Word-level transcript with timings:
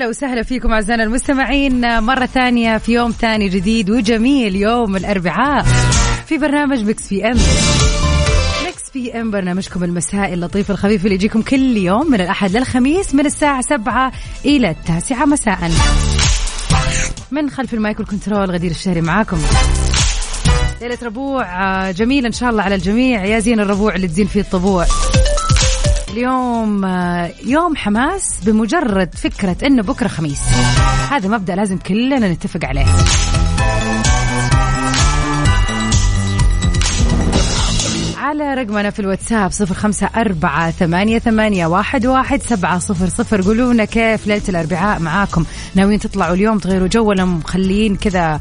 هلا 0.00 0.08
وسهلا 0.08 0.42
فيكم 0.42 0.72
أعزائنا 0.72 1.02
المستمعين 1.02 2.00
مرة 2.00 2.26
ثانية 2.26 2.78
في 2.78 2.92
يوم 2.92 3.10
ثاني 3.10 3.48
جديد 3.48 3.90
وجميل 3.90 4.56
يوم 4.56 4.96
الأربعاء 4.96 5.64
في 6.26 6.38
برنامج 6.38 6.84
Mix 6.84 7.08
PM 7.08 7.36
Mix 8.66 8.90
PM 8.92 9.30
برنامجكم 9.30 9.84
المسائي 9.84 10.34
اللطيف 10.34 10.70
الخفيف 10.70 11.04
اللي 11.04 11.14
يجيكم 11.14 11.42
كل 11.42 11.76
يوم 11.76 12.10
من 12.10 12.20
الأحد 12.20 12.56
للخميس 12.56 13.14
من 13.14 13.26
الساعة 13.26 13.60
7 13.62 14.12
إلى 14.44 14.70
التاسعة 14.70 15.24
مساء. 15.24 15.70
من 17.30 17.50
خلف 17.50 17.74
ال 17.74 17.80
mic 17.80 17.98
وال 17.98 18.10
control 18.10 18.50
غدير 18.50 18.70
الشهري 18.70 19.00
معاكم. 19.00 19.38
ليلة 20.80 20.98
ربوع 21.02 21.44
آه، 21.44 21.90
جميلة 21.90 22.26
إن 22.26 22.32
شاء 22.32 22.50
الله 22.50 22.62
على 22.62 22.74
الجميع. 22.74 23.24
يا 23.24 23.38
زين 23.38 23.60
الربوع 23.60 23.94
اللي 23.94 24.08
تزين 24.08 24.26
فيه 24.26 24.40
الطبوع. 24.40 24.86
اليوم 26.12 26.84
آه، 26.84 27.30
يوم 27.44 27.76
حماس 27.76 28.40
بمجرد 28.44 29.14
فكرة 29.14 29.56
إنه 29.66 29.82
بكرة 29.82 30.08
خميس. 30.08 30.40
هذا 31.10 31.28
مبدأ 31.28 31.54
لازم 31.54 31.78
كلنا 31.78 32.32
نتفق 32.32 32.64
عليه. 32.64 32.86
على 38.16 38.54
رقمنا 38.54 38.90
في 38.90 39.00
الواتساب 39.00 39.50
صفر 39.50 39.74
خمسة 39.74 40.10
أربعة 40.16 40.70
ثمانية, 40.70 41.18
ثمانية 41.18 41.66
واحد, 41.66 42.06
واحد 42.06 42.42
سبعة 42.42 42.78
صفر 42.78 43.08
صفر. 43.08 43.42
قولوا 43.42 43.72
لنا 43.72 43.84
كيف 43.84 44.26
ليلة 44.26 44.42
الأربعاء 44.48 45.00
معاكم. 45.00 45.44
ناويين 45.74 45.98
تطلعوا 45.98 46.34
اليوم 46.34 46.58
تغيروا 46.58 46.88
جو 46.88 47.04
ولا 47.04 47.24
مخلين 47.24 47.96
كذا 47.96 48.40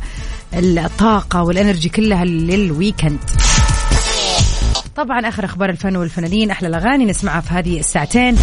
الطاقة 0.53 1.43
وال 1.43 1.55
energy 1.55 1.89
كلها 1.89 2.25
لل 2.25 2.44
weekend؟ 2.44 3.19
طبعا 5.00 5.19
آخر 5.19 5.45
أخبار 5.45 5.69
الفن 5.69 5.95
والفنانين 5.95 6.52
أحلى 6.52 6.67
الأغاني 6.67 7.05
نسمعها 7.05 7.42
في 7.42 7.53
هذه 7.53 7.80
الساعتين. 7.80 8.36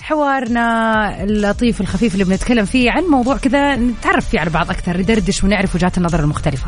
حوارنا 0.00 1.22
اللطيف 1.22 1.80
الخفيف 1.80 2.12
اللي 2.12 2.24
بنتكلم 2.24 2.64
فيه 2.64 2.90
عن 2.90 3.02
موضوع 3.02 3.36
كذا 3.36 3.76
نتعرف 3.76 4.28
فيه 4.28 4.40
على 4.40 4.50
بعض 4.50 4.70
أكثر 4.70 4.96
ندردش 4.96 5.44
ونعرف 5.44 5.74
وجهات 5.74 5.98
النظر 5.98 6.20
المختلفة. 6.20 6.66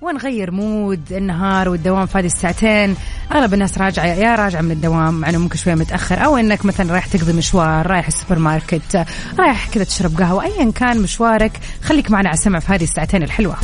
ونغير 0.00 0.50
mood 0.50 1.12
النهار 1.12 1.68
والدوام 1.68 2.06
في 2.06 2.18
هذه 2.18 2.26
الساعتين. 2.26 2.96
أغلب 3.32 3.54
الناس 3.54 3.78
راجعة 3.78 4.04
يا 4.04 4.34
راجعة 4.34 4.60
من 4.60 4.70
الدوام 4.70 5.14
مع 5.14 5.30
ممكن 5.30 5.56
شوية 5.56 5.74
متأخر. 5.74 6.24
أو 6.24 6.36
إنك 6.36 6.64
مثلا 6.64 6.92
رايح 6.92 7.06
تقضي 7.06 7.32
مشوار 7.32 7.86
رايح 7.86 8.06
السوبر 8.06 8.38
ماركت 8.38 9.06
رايح 9.38 9.68
كذا 9.68 9.84
تشرب 9.84 10.18
قهوة. 10.18 10.44
ايا 10.44 10.70
كان 10.70 10.98
مشوارك 10.98 11.52
خليك 11.82 12.10
معنا 12.10 12.28
على 12.28 12.38
السمع 12.38 12.58
في 12.58 12.72
هذه 12.72 12.84
الساعتين 12.84 13.22
الحلوة. 13.22 13.56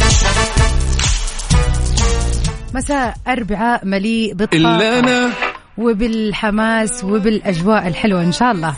مساء 2.75 3.15
أربعاء 3.29 3.85
مليء 3.85 4.35
بالطاقة 4.35 5.31
وبالحماس 5.79 7.05
وبالأجواء 7.05 7.89
الحلوة 7.89 8.21
إن 8.23 8.33
شاء 8.33 8.53
الله. 8.53 8.75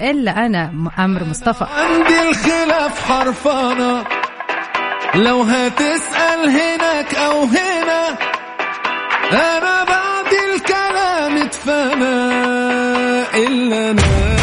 إلا 0.00 0.46
أنا 0.46 0.90
عمرو 0.98 1.26
مصطفى. 1.26 1.64
عندي 1.64 2.28
الخلاف 2.30 3.04
حرفانة 3.10 4.04
لو 5.14 5.42
هتسأل 5.42 6.48
هناك 6.48 7.14
أو 7.14 7.42
هنا 7.42 8.18
أنا 9.32 9.84
بعد 9.84 10.32
الكلام 10.54 11.36
اتفنى 11.36 12.16
إلا 13.46 13.90
أنا. 13.90 14.35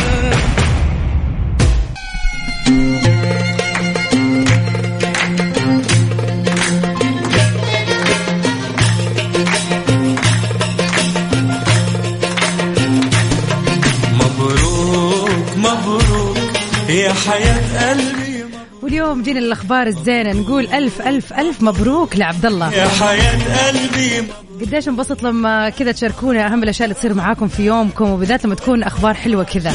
يا 17.04 17.14
حياة 17.14 17.90
قلبي 17.90 18.44
واليوم 18.82 19.24
جينا 19.24 19.40
الاخبار 19.40 19.88
الزينة. 19.88 20.34
نقول 20.34 20.68
ألف 20.68 21.02
ألف 21.02 21.34
ألف 21.34 21.62
مبروك 21.62 22.16
لعبد 22.16 22.46
الله. 22.46 22.74
يا 22.74 22.88
حياة 22.88 23.68
قلبي 23.68 24.28
قديش 24.62 24.88
انبسط 24.88 25.24
لما 25.24 25.70
كذا 25.70 25.92
تشاركونا 25.92 26.46
أهم 26.46 26.64
الأشياء 26.64 26.86
اللي 26.86 27.00
تصير 27.00 27.14
معاكم 27.14 27.48
في 27.48 27.66
يومكم 27.66 28.10
وبالذات 28.10 28.46
لما 28.46 28.56
تكون 28.56 28.84
أخبار 28.84 29.14
حلوة 29.14 29.44
كذا. 29.44 29.74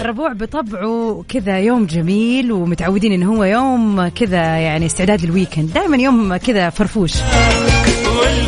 الربوع 0.00 0.32
بطبعه 0.32 1.24
كذا 1.28 1.58
يوم 1.58 1.86
جميل 1.86 2.52
ومتعودين 2.52 3.12
انه 3.12 3.34
هو 3.34 3.44
يوم 3.44 4.08
كذا 4.08 4.42
يعني 4.42 4.86
استعداد 4.86 5.24
للويكند. 5.24 5.72
دائما 5.72 5.96
يوم 5.96 6.36
كذا 6.36 6.70
فرفوش. 6.70 7.12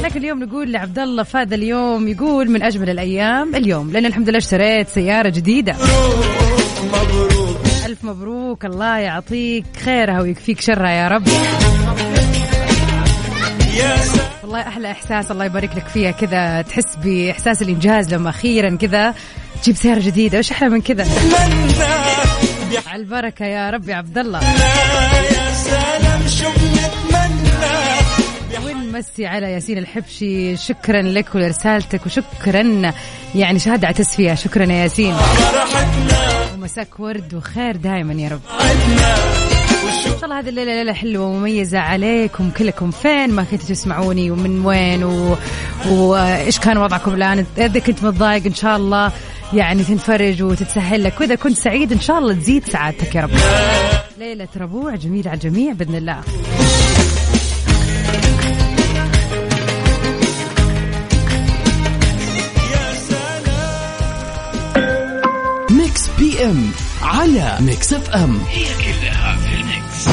لكن 0.04 0.20
اليوم 0.20 0.44
نقول 0.44 0.72
لعبد 0.72 0.98
الله 0.98 1.22
في 1.22 1.38
هذا 1.38 1.54
اليوم 1.54 2.08
يقول 2.08 2.50
من 2.50 2.62
أجمل 2.62 2.90
الأيام 2.90 3.54
اليوم 3.54 3.90
لأن 3.90 4.06
الحمد 4.06 4.28
لله 4.28 4.38
اشتريت 4.38 4.88
سيارة 4.88 5.28
جديدة. 5.28 5.76
مبروك. 6.84 7.56
ألف 7.86 8.04
مبروك. 8.04 8.64
الله 8.64 8.98
يعطيك 8.98 9.64
خيرها 9.84 10.20
ويكفيك 10.20 10.60
شرها 10.60 10.90
يا 10.90 11.08
رب. 11.08 11.28
والله 14.42 14.60
أحلى 14.60 14.90
إحساس. 14.90 15.30
الله 15.30 15.44
يبارك 15.44 15.76
لك 15.76 15.86
فيها 15.86 16.10
كذا. 16.10 16.62
تحس 16.62 16.96
بإحساس 17.04 17.62
الإنجاز 17.62 18.14
لما 18.14 18.30
أخيرا 18.30 18.76
كذا 18.76 19.14
تجيب 19.62 19.76
سيارة 19.76 20.00
جديدة. 20.00 20.38
وش 20.38 20.50
أحلى 20.50 20.68
من 20.68 20.80
كذا؟ 20.80 21.06
على 22.86 23.02
البركة 23.02 23.44
يا 23.44 23.70
رب 23.70 23.88
يا 23.88 23.94
عبد 23.94 24.18
الله 24.18 24.40
يا 24.42 25.54
سلام 25.54 26.28
شو 26.28 26.48
ونمسي 28.66 29.26
على 29.26 29.52
ياسين 29.52 29.78
الحبشي؟ 29.78 30.56
شكرا 30.56 31.02
لك 31.02 31.34
ولرسالتك 31.34 32.06
وشكرا 32.06 32.92
يعني 33.34 33.58
شهادة 33.58 33.86
اعتز 33.86 34.08
فيها. 34.08 34.34
شكرا 34.34 34.64
يا 34.64 34.74
ياسين. 34.74 35.14
ومساك 36.64 37.00
ورد 37.00 37.34
وخير 37.34 37.76
دائما 37.76 38.12
يا 38.12 38.28
رب. 38.28 38.40
إن 40.06 40.18
شاء 40.20 40.24
الله 40.24 40.38
هذه 40.38 40.48
الليلة 40.48 40.74
ليلة 40.74 40.92
حلوة 40.92 41.26
ومميزة 41.26 41.78
عليكم 41.78 42.50
كلكم. 42.50 42.90
فين 42.90 43.30
ما 43.30 43.44
كنتوا 43.44 43.68
تسمعوني 43.68 44.30
ومن 44.30 44.66
وين 44.66 45.04
و... 45.04 45.36
وايش 45.88 46.58
كان 46.58 46.78
وضعكم 46.78 47.14
الآن؟ 47.14 47.46
إذا 47.58 47.80
كنت 47.80 48.04
متضايق 48.04 48.44
إن 48.46 48.54
شاء 48.54 48.76
الله 48.76 49.12
يعني 49.52 49.84
تنفرج 49.84 50.42
وتتسهل 50.42 51.04
لك. 51.04 51.20
وإذا 51.20 51.34
كنت 51.34 51.56
سعيد 51.56 51.92
إن 51.92 52.00
شاء 52.00 52.18
الله 52.18 52.34
تزيد 52.34 52.64
سعادتك 52.64 53.14
يا 53.14 53.20
رب. 53.20 53.30
ليلة 54.18 54.48
ربوع 54.56 54.94
جميلة 54.94 55.30
على 55.30 55.36
الجميع 55.36 55.72
بإذن 55.72 55.94
الله. 55.94 56.20
M 66.44 66.70
على 67.02 67.58
Mix 67.60 67.92
FM. 67.92 68.38
هي 68.50 68.64
كلها 68.64 69.36
في 69.36 69.54
ال 69.54 69.65
mix. 69.65 70.08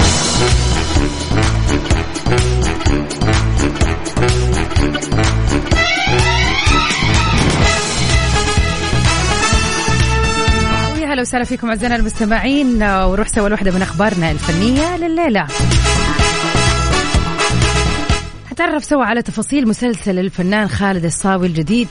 هلا 11.12 11.22
وسهلا 11.22 11.44
فيكم 11.44 11.70
أعزائنا 11.70 11.96
المستمعين. 11.96 12.84
ونروح 12.84 13.28
سوا 13.28 13.50
واحدة 13.50 13.72
من 13.72 13.82
أخبارنا 13.82 14.32
الفنية 14.32 14.98
لليلة. 14.98 15.48
حتعرف 18.50 18.86
سوا 18.86 19.04
على 19.04 19.22
تفاصيل 19.22 19.68
مسلسل 19.68 20.20
الفنان 20.20 20.68
خالد 20.68 21.06
الصاوي 21.06 21.48
الجديد. 21.48 21.88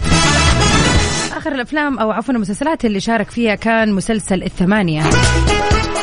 آخر 1.40 1.52
الأفلام 1.52 1.98
أو 1.98 2.10
عفوا 2.10 2.34
المسلسلات 2.34 2.84
اللي 2.84 3.00
شارك 3.00 3.30
فيها 3.30 3.54
كان 3.54 3.92
مسلسل 3.92 4.42
الثمانية 4.42 5.02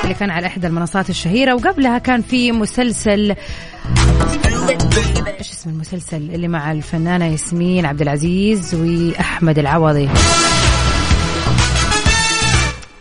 اللي 0.03 0.13
كان 0.13 0.29
على 0.31 0.47
إحدى 0.47 0.67
المنصات 0.67 1.09
الشهيرة 1.09 1.53
وقبلها 1.53 1.97
كان 1.97 2.21
في 2.21 2.51
مسلسل 2.51 3.35
إيش 5.39 5.51
اسم 5.51 5.69
المسلسل 5.69 6.17
اللي 6.17 6.47
مع 6.47 6.71
الفنانة 6.71 7.25
ياسمين 7.25 7.85
عبد 7.85 8.01
العزيز 8.01 8.75
وأحمد 8.75 9.59
العوضي؟ 9.59 10.09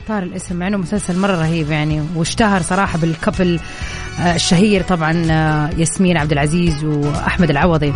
طار 0.09 0.23
الاسم 0.23 0.57
مع 0.57 0.67
إنه 0.67 0.77
مسلسل 0.77 1.19
مرة 1.19 1.37
رهيب 1.37 1.71
يعني 1.71 2.03
واشتهر 2.15 2.63
صراحة 2.63 2.99
بالكبل 2.99 3.61
آه، 4.21 4.35
الشهير 4.35 4.83
طبعا 4.83 5.27
آه، 5.31 5.71
ياسمين 5.79 6.17
عبد 6.17 6.33
العزيز 6.33 6.85
وأحمد 6.85 7.51
العوضي. 7.51 7.93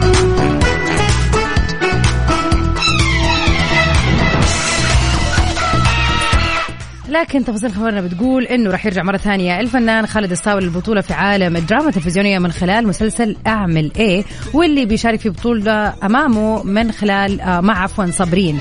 لكن 7.21 7.45
تفاصيل 7.45 7.73
خبرنا 7.73 8.01
بتقول 8.01 8.45
إنه 8.45 8.71
راح 8.71 8.87
يرجع 8.87 9.03
مرة 9.03 9.17
ثانية 9.17 9.61
الفنان 9.61 10.07
خالد 10.07 10.31
الصاوي 10.31 10.61
للبطولة 10.61 11.01
في 11.01 11.13
عالم 11.13 11.57
الدراما 11.57 11.89
التلفزيونية 11.89 12.39
من 12.39 12.53
خلال 12.53 12.87
مسلسل 12.87 13.37
أعمل 13.47 13.91
إيه 13.97 14.25
واللي 14.55 14.85
بيشارك 14.85 15.21
في 15.21 15.29
بطولة 15.29 15.95
أمامه 16.05 16.63
من 16.63 16.93
خلال 16.93 17.41
آه 17.41 17.61
مع 17.61 17.83
عفوا 17.83 18.07
صابرين. 18.11 18.59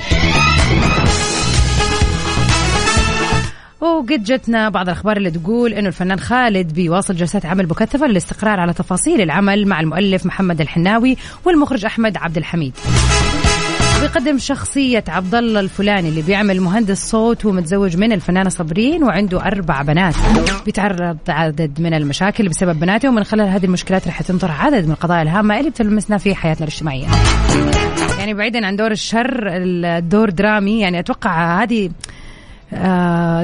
وقد 3.80 4.24
جتنا 4.24 4.68
بعض 4.68 4.88
الأخبار 4.88 5.16
اللي 5.16 5.30
تقول 5.30 5.74
إنه 5.74 5.88
الفنان 5.88 6.20
خالد 6.20 6.72
بيواصل 6.72 7.16
جلسات 7.16 7.46
عمل 7.46 7.66
مكثفه 7.68 8.06
للاستقرار 8.06 8.60
على 8.60 8.72
تفاصيل 8.72 9.20
العمل 9.20 9.66
مع 9.66 9.80
المؤلف 9.80 10.26
محمد 10.26 10.60
الحناوي 10.60 11.16
والمخرج 11.44 11.84
أحمد 11.84 12.16
عبد 12.16 12.36
الحميد. 12.36 12.72
بيقدم 14.00 14.38
شخصية 14.38 15.04
عبد 15.08 15.34
الله 15.34 15.60
الفلاني 15.60 16.08
اللي 16.08 16.22
بيعمل 16.22 16.60
مهندس 16.60 17.10
صوت 17.10 17.44
ومتزوج 17.44 17.96
من 17.96 18.12
الفنانة 18.12 18.48
صابرين 18.48 19.04
وعنده 19.04 19.46
أربع 19.46 19.82
بنات. 19.82 20.14
بيتعرض 20.64 21.18
عدد 21.28 21.80
من 21.80 21.94
المشاكل 21.94 22.48
بسبب 22.48 22.80
بناته 22.80 23.08
ومن 23.08 23.24
خلال 23.24 23.48
هذه 23.48 23.64
المشكلات 23.64 24.06
راح 24.06 24.22
تنطرح 24.22 24.64
عدد 24.64 24.86
من 24.86 24.90
القضايا 24.90 25.22
الهامة 25.22 25.58
اللي 25.58 25.70
بتلمسنا 25.70 26.18
في 26.18 26.34
حياتنا 26.34 26.66
الاجتماعية. 26.66 27.06
يعني 28.18 28.34
بعيدا 28.34 28.66
عن 28.66 28.76
دور 28.76 28.90
الشر 28.90 29.48
الدور 29.48 30.30
درامي 30.30 30.80
يعني 30.80 30.98
أتوقع 30.98 31.62
هذه 31.62 31.90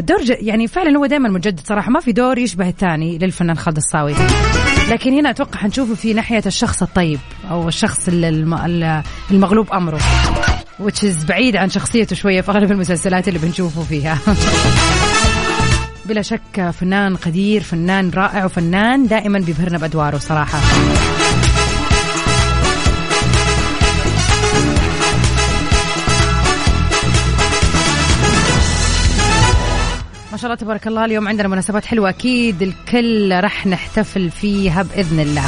دور 0.00 0.20
يعني 0.28 0.66
فعلا 0.66 0.98
هو 0.98 1.06
دائما 1.06 1.28
مجدد 1.28 1.60
صراحة 1.64 1.90
ما 1.90 2.00
في 2.00 2.12
دور 2.12 2.38
يشبه 2.38 2.68
الثاني 2.68 3.18
للفنان 3.18 3.56
خالد 3.56 3.76
الصاوي. 3.76 4.14
لكن 4.90 5.12
هنا 5.12 5.30
أتوقع 5.30 5.58
حنشوفه 5.58 5.94
في 5.94 6.14
ناحية 6.14 6.42
الشخص 6.46 6.82
الطيب 6.82 7.18
أو 7.50 7.68
الشخص 7.68 8.08
المغلوب 9.30 9.72
أمره 9.72 9.98
which 10.82 11.02
is 11.02 11.26
بعيد 11.28 11.56
عن 11.56 11.70
شخصيته 11.70 12.16
شوية 12.16 12.40
في 12.40 12.50
أغلب 12.50 12.72
المسلسلات 12.72 13.28
اللي 13.28 13.38
بنشوفه 13.38 13.82
فيها. 13.82 14.18
بلا 16.04 16.22
شك 16.22 16.70
فنان 16.80 17.16
قدير 17.16 17.62
فنان 17.62 18.10
رائع 18.10 18.44
وفنان 18.44 19.06
دائما 19.06 19.38
بيبهرنا 19.38 19.78
بأدواره 19.78 20.18
صراحة. 20.18 20.58
الله 30.46 30.56
تبارك 30.56 30.86
الله 30.86 31.04
اليوم 31.04 31.28
عندنا 31.28 31.48
مناسبات 31.48 31.84
حلوة 31.84 32.08
أكيد 32.08 32.62
الكل 32.62 33.32
راح 33.32 33.66
نحتفل 33.66 34.30
فيها 34.30 34.82
بإذن 34.82 35.20
الله. 35.20 35.44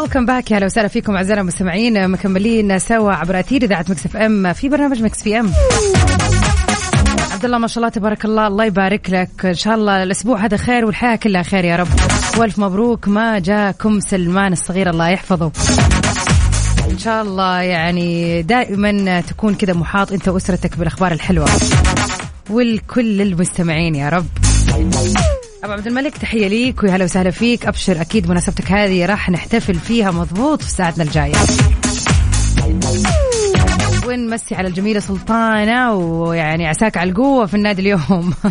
welcome 0.00 0.26
back 0.26 0.50
يا 0.50 0.56
أهلا 0.56 0.66
وسهلا 0.66 0.88
فيكم 0.88 1.16
أعزائنا 1.16 1.40
المستمعين. 1.40 2.10
مكملين 2.10 2.78
سوا 2.78 3.12
عبر 3.12 3.40
اثير 3.40 3.62
إذاعة 3.62 3.84
Mix 3.88 4.06
FM 4.06 4.52
في 4.52 4.68
برنامج 4.68 5.02
Mix 5.02 5.22
PM. 5.22 5.50
عبد 7.32 7.44
الله 7.44 7.58
ما 7.58 7.66
شاء 7.66 7.78
الله 7.78 7.88
تبارك 7.88 8.24
الله. 8.24 8.46
الله 8.46 8.64
يبارك 8.64 9.10
لك. 9.10 9.46
إن 9.46 9.54
شاء 9.54 9.74
الله 9.74 10.02
الأسبوع 10.02 10.44
هذا 10.44 10.56
خير 10.56 10.84
والحياة 10.84 11.16
كلها 11.16 11.42
خير 11.42 11.64
يا 11.64 11.76
رب. 11.76 11.88
وألف 12.36 12.58
مبروك. 12.58 13.08
ما 13.08 13.38
جاكم 13.38 14.00
سلمان 14.00 14.52
الصغير 14.52 14.90
الله 14.90 15.08
يحفظه. 15.08 15.52
إن 16.90 16.98
شاء 16.98 17.22
الله 17.22 17.60
يعني 17.60 18.42
دائما 18.42 19.20
تكون 19.20 19.54
كذا 19.54 19.72
محاط 19.72 20.12
أنت 20.12 20.28
وأسرتك 20.28 20.78
بالأخبار 20.78 21.12
الحلوة. 21.12 21.48
والكل 22.50 23.20
المستمعين 23.20 23.94
يا 23.94 24.08
رب. 24.08 24.26
أبو 25.64 25.72
عبد 25.72 25.86
الملك 25.86 26.18
تحية 26.18 26.48
ليك 26.48 26.82
ويا 26.82 26.90
هلا 26.92 27.04
وسهلا 27.04 27.30
فيك. 27.30 27.66
أبشر 27.66 28.00
أكيد 28.00 28.30
مناسبتك 28.30 28.72
هذه 28.72 29.06
راح 29.06 29.30
نحتفل 29.30 29.74
فيها 29.74 30.10
مضبوط 30.10 30.62
في 30.62 30.70
ساعتنا 30.70 31.04
الجاية. 31.04 31.32
ونمسي 34.06 34.54
على 34.54 34.68
الجميلة 34.68 35.00
سلطانة؟ 35.00 35.94
ويعني 35.94 36.66
عساك 36.66 36.96
على 36.96 37.10
القوة 37.10 37.46
في 37.46 37.54
النادي 37.54 37.82
اليوم. 37.82 38.34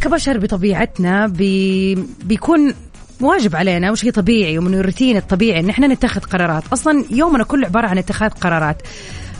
كبشر 0.00 0.38
بطبيعتنا 0.38 1.26
بي 1.26 1.94
بيكون 2.24 2.74
واجب 3.20 3.56
علينا 3.56 3.90
وشيء 3.90 4.12
طبيعي 4.12 4.58
ومن 4.58 4.74
الروتين 4.74 5.16
الطبيعي 5.16 5.60
إن 5.60 5.70
إحنا 5.70 5.86
نتخذ 5.86 6.20
قرارات. 6.20 6.62
أصلا 6.72 7.04
يومنا 7.10 7.44
كله 7.44 7.66
عبارة 7.66 7.86
عن 7.86 7.98
اتخاذ 7.98 8.30
قرارات. 8.30 8.82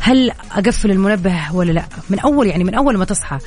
هل 0.01 0.31
أقفل 0.53 0.91
المنبه 0.91 1.35
ولا 1.55 1.73
لا؟ 1.73 1.85
من 2.11 2.19
أول 2.19 2.47
يعني 2.47 2.65
من 2.65 2.75
أول 2.75 2.97
ما 2.97 3.05
تصحى 3.05 3.39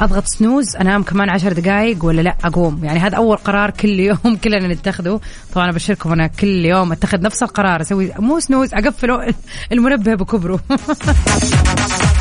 أضغط 0.00 0.24
سنوز 0.24 0.76
أنام 0.76 1.02
كمان 1.02 1.30
عشر 1.30 1.52
دقائق 1.52 2.04
ولا 2.04 2.22
لا؟ 2.22 2.36
أقوم. 2.44 2.84
يعني 2.84 2.98
هذا 2.98 3.16
أول 3.16 3.36
قرار 3.36 3.70
كل 3.70 4.00
يوم 4.00 4.36
كلنا 4.44 4.68
نتخذه. 4.68 5.20
طبعا 5.54 5.70
أبشركم 5.70 6.12
أنا 6.12 6.26
كل 6.26 6.64
يوم 6.64 6.92
أتخذ 6.92 7.20
نفس 7.20 7.42
القرار 7.42 7.80
أسوي 7.80 8.12
مو 8.18 8.40
سنوز 8.40 8.74
اقفله 8.74 9.34
المنبه 9.72 10.14
بكبره. 10.14 10.60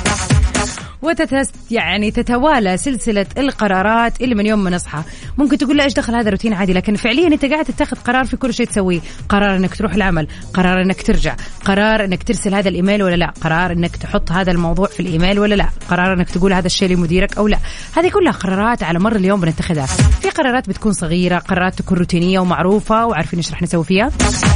وتتس 1.03 1.51
يعني 1.71 2.11
تتوالى 2.11 2.77
سلسلة 2.77 3.25
القرارات 3.37 4.21
اللي 4.21 4.35
من 4.35 4.45
يوم 4.45 4.63
ما 4.63 4.69
نصحى. 4.69 5.01
ممكن 5.37 5.57
تقول 5.57 5.77
لا 5.77 5.83
إيش 5.83 5.93
دخل 5.93 6.15
هذا 6.15 6.29
روتين 6.29 6.53
عادي؟ 6.53 6.73
لكن 6.73 6.95
فعليا 6.95 7.27
أنت 7.27 7.45
قاعد 7.45 7.65
تتخذ 7.65 7.97
قرار 7.97 8.25
في 8.25 8.37
كل 8.37 8.53
شيء 8.53 8.65
تسويه. 8.65 8.99
قرار 9.29 9.55
إنك 9.55 9.75
تروح 9.75 9.93
العمل 9.93 10.27
قرار 10.53 10.81
إنك 10.81 11.01
ترجع 11.01 11.35
قرار 11.65 12.05
إنك 12.05 12.23
ترسل 12.23 12.55
هذا 12.55 12.69
الإيميل 12.69 13.03
ولا 13.03 13.15
لا 13.15 13.33
قرار 13.41 13.71
إنك 13.71 13.95
تحط 13.95 14.31
هذا 14.31 14.51
الموضوع 14.51 14.87
في 14.87 14.99
الإيميل 14.99 15.39
ولا 15.39 15.55
لا 15.55 15.69
قرار 15.89 16.13
إنك 16.13 16.29
تقول 16.29 16.53
هذا 16.53 16.65
الشيء 16.65 16.89
لمديرك 16.89 17.37
أو 17.37 17.47
لا. 17.47 17.57
هذه 17.95 18.09
كلها 18.09 18.31
قرارات 18.31 18.83
على 18.83 18.99
مر 18.99 19.15
اليوم 19.15 19.41
بنتخذها. 19.41 19.85
في 20.21 20.29
قرارات 20.29 20.69
بتكون 20.69 20.93
صغيرة 20.93 21.37
قرارات 21.37 21.75
تكون 21.75 21.97
روتينية 21.97 22.39
ومعروفة 22.39 23.05
وعارفين 23.05 23.39
إيش 23.39 23.51
راح 23.51 23.61
نسوي 23.61 23.83
فيها. 23.83 24.11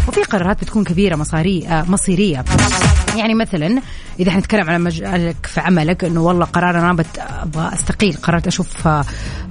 وفي 0.08 0.24
قرارات 0.24 0.62
بتكون 0.62 0.84
كبيرة 0.84 1.16
مصارية 1.16 1.86
مصيرية. 1.88 2.44
يعني 3.18 3.36
مثلا 3.36 3.82
إذا 4.20 4.32
حنتكلم 4.32 4.70
على 4.70 4.80
مجالك 4.80 5.46
في 5.46 5.60
عملك 5.60 6.04
إنه 6.04 6.22
والله 6.22 6.37
قرار 6.46 6.80
أنا 6.80 6.92
أبغى 7.18 7.74
أستقيل. 7.74 8.18
قررت 8.18 8.48
أشوف 8.48 8.88
آه، 8.88 9.06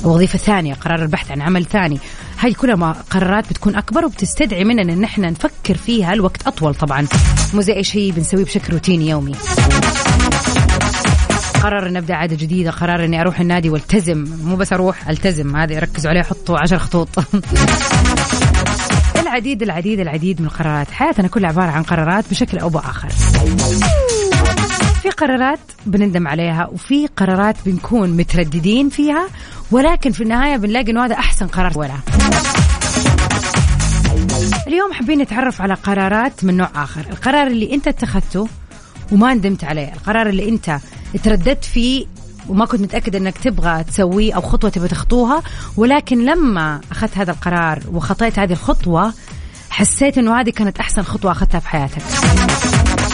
وظيفة 0.05 0.39
ثانية 0.39 0.75
قرار 0.75 1.03
البحث 1.03 1.31
عن 1.31 1.43
عمل 1.43 1.65
ثاني. 1.65 1.99
هاي 2.41 2.53
كلها 2.53 2.97
قرارات 3.11 3.51
بتكون 3.51 3.77
أكبر 3.77 4.05
وبتستدعي 4.05 4.65
مننا 4.65 4.93
إن 4.93 5.05
إحنا 5.05 5.31
نفكر 5.31 5.77
فيها 5.77 6.13
الوقت 6.13 6.47
أطول 6.47 6.75
طبعا. 6.75 7.07
مو 7.55 7.61
زي 7.61 7.73
أي 7.77 7.85
شيء 7.85 8.13
بنسويه 8.13 8.45
بشكل 8.45 8.73
روتيني 8.73 9.09
يومي. 9.09 9.35
قرار 11.63 11.87
إني 11.87 11.99
أبدأ 11.99 12.15
عادة 12.15 12.37
جديدة 12.37 12.71
قرار 12.71 13.05
إني 13.05 13.21
أروح 13.21 13.41
النادي 13.41 13.71
والتزم. 13.71 14.25
مو 14.45 14.57
بس 14.57 14.73
أروح 14.73 15.09
ألتزم. 15.09 15.57
هذه 15.57 15.79
ركزوا 15.79 16.11
عليه 16.11 16.23
حطوا 16.23 16.59
عشر 16.59 16.79
خطوط. 16.79 17.09
العديد 19.37 19.63
العديد 19.63 20.01
العديد 20.01 20.41
من 20.41 20.47
القرارات. 20.47 20.91
حياتنا 20.91 21.29
كلها 21.29 21.51
عبارة 21.51 21.71
عن 21.71 21.83
قرارات 21.83 22.25
بشكل 22.31 22.59
أو 22.59 22.69
بآخر. 22.69 23.09
في 25.07 25.13
قرارات 25.13 25.59
بنندم 25.87 26.29
عليها 26.29 26.67
وفي 26.67 27.07
قرارات 27.07 27.57
بنكون 27.67 28.11
مترددين 28.11 28.89
فيها 28.89 29.29
ولكن 29.71 30.13
في 30.13 30.23
النهاية 30.23 30.57
بنلاقي 30.57 30.91
إنه 30.91 31.05
هذا 31.05 31.15
أحسن 31.15 31.47
قرار 31.47 31.73
ولا 31.79 31.95
اليوم 34.67 34.93
حابين 34.93 35.19
نتعرف 35.19 35.63
على 35.63 35.75
قرارات 35.75 36.45
من 36.45 36.57
نوع 36.57 36.71
آخر. 36.75 37.01
القرار 37.01 37.47
اللي 37.47 37.75
أنت 37.75 37.89
اتخذته 37.89 38.49
وما 39.13 39.35
ندمت 39.35 39.65
عليه. 39.65 39.93
القرار 39.93 40.29
اللي 40.29 40.49
أنت 40.49 40.79
ترددت 41.25 41.65
فيه 41.65 42.07
وما 42.49 42.67
كنت 42.67 42.81
متأكد 42.81 43.17
أنك 43.17 43.39
تبغى 43.39 43.85
تسويه 43.85 44.35
أو 44.35 44.41
خطوة 44.41 44.71
تبغى 44.71 44.89
تخطوها 44.89 45.43
ولكن 45.77 46.25
لما 46.25 46.81
أخذت 46.93 47.19
هذا 47.19 47.31
القرار 47.31 47.83
وخطيت 47.93 48.39
هذه 48.39 48.53
الخطوة 48.53 49.13
حسيت 49.71 50.19
أنه 50.19 50.41
هذه 50.41 50.51
كانت 50.51 50.79
أحسن 50.79 51.03
خطوة 51.03 51.33
أخذتها 51.33 51.61
في 51.61 51.69
حياتك. 51.69 52.03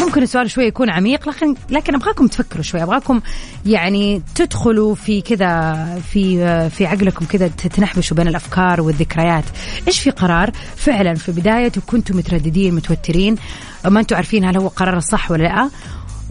ممكن 0.03 0.23
السؤال 0.23 0.51
شوي 0.51 0.65
يكون 0.65 0.91
عميق 0.91 1.29
لكن 1.29 1.55
لكن 1.71 1.95
أبغاكم 1.95 2.27
تفكروا 2.27 2.63
شوي 2.63 2.83
أبغاكم 2.83 3.21
يعني 3.67 4.23
تدخلوا 4.35 4.95
في 4.95 5.21
كذا 5.21 5.85
في 6.13 6.71
في 6.71 6.87
عقلكم 6.87 7.25
كذا 7.25 7.49
تتنحبشوا 7.49 8.17
بين 8.17 8.29
الأفكار 8.29 8.81
والذكريات. 8.81 9.45
إيش 9.89 10.01
في 10.01 10.11
قرار؟ 10.11 10.51
فعلا 10.77 11.15
في 11.15 11.33
بدايته 11.33 11.81
كنتم 11.87 12.17
مترددين 12.17 12.75
متوترين 12.75 13.37
ما 13.85 14.01
أنتم 14.01 14.17
عارفين 14.17 14.45
هل 14.45 14.57
هو 14.57 14.69
قرار 14.69 14.97
الصح 14.97 15.31
ولا 15.31 15.43
لأ. 15.43 15.71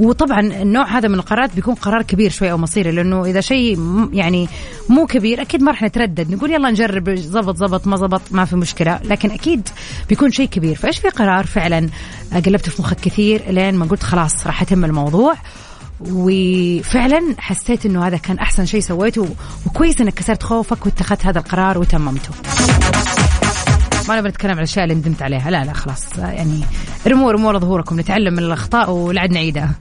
وطبعا 0.01 0.39
النوع 0.39 0.97
هذا 0.97 1.07
من 1.07 1.15
القرارات 1.15 1.55
بيكون 1.55 1.75
قرار 1.75 2.01
كبير 2.01 2.29
شوي 2.29 2.51
أو 2.51 2.57
مصيري 2.57 2.91
لأنه 2.91 3.25
إذا 3.25 3.41
شيء 3.41 3.79
يعني 4.13 4.47
مو 4.89 5.05
كبير 5.05 5.41
أكيد 5.41 5.63
ما 5.63 5.71
راح 5.71 5.83
نتردد. 5.83 6.31
نقول 6.31 6.51
يلا 6.51 6.71
نجرب 6.71 7.09
زبط 7.09 7.57
زبط 7.57 7.87
ما 7.87 7.97
زبط 7.97 8.21
ما 8.31 8.45
في 8.45 8.55
مشكلة. 8.55 8.99
لكن 9.03 9.31
أكيد 9.31 9.69
بيكون 10.09 10.31
شيء 10.31 10.47
كبير. 10.47 10.75
فإيش 10.75 10.99
في 10.99 11.09
قرار؟ 11.09 11.45
فعلا 11.45 11.89
قلبت 12.45 12.69
في 12.69 12.81
مخك 12.81 12.99
كثير 12.99 13.41
لين 13.49 13.75
ما 13.75 13.85
قلت 13.85 14.03
خلاص 14.03 14.47
راح 14.47 14.61
يتم 14.61 14.85
الموضوع. 14.85 15.35
وفعلا 16.11 17.35
حسيت 17.37 17.85
إنه 17.85 18.07
هذا 18.07 18.17
كان 18.17 18.39
أحسن 18.39 18.65
شيء 18.65 18.79
سويته 18.79 19.29
وكويس 19.65 20.01
إنك 20.01 20.13
كسرت 20.13 20.43
خوفك 20.43 20.85
واتخذت 20.85 21.25
هذا 21.25 21.39
القرار 21.39 21.77
وتممته. 21.77 22.29
ما 24.09 24.17
نبغى 24.17 24.29
نتكلم 24.29 24.51
عن 24.51 24.57
الأشياء 24.57 24.83
اللي 24.83 24.95
ندمت 24.95 25.21
عليها. 25.21 25.51
لا 25.51 25.63
لا 25.63 25.73
خلاص. 25.73 26.03
يعني 26.17 26.61
ارموا 27.07 27.29
ارموا 27.29 27.59
ظهوركم 27.59 27.99
نتعلم 27.99 28.33
من 28.33 28.39
الأخطاء 28.39 28.91
ولا 28.91 29.21
عاد 29.21 29.31
نعيدها 29.31 29.71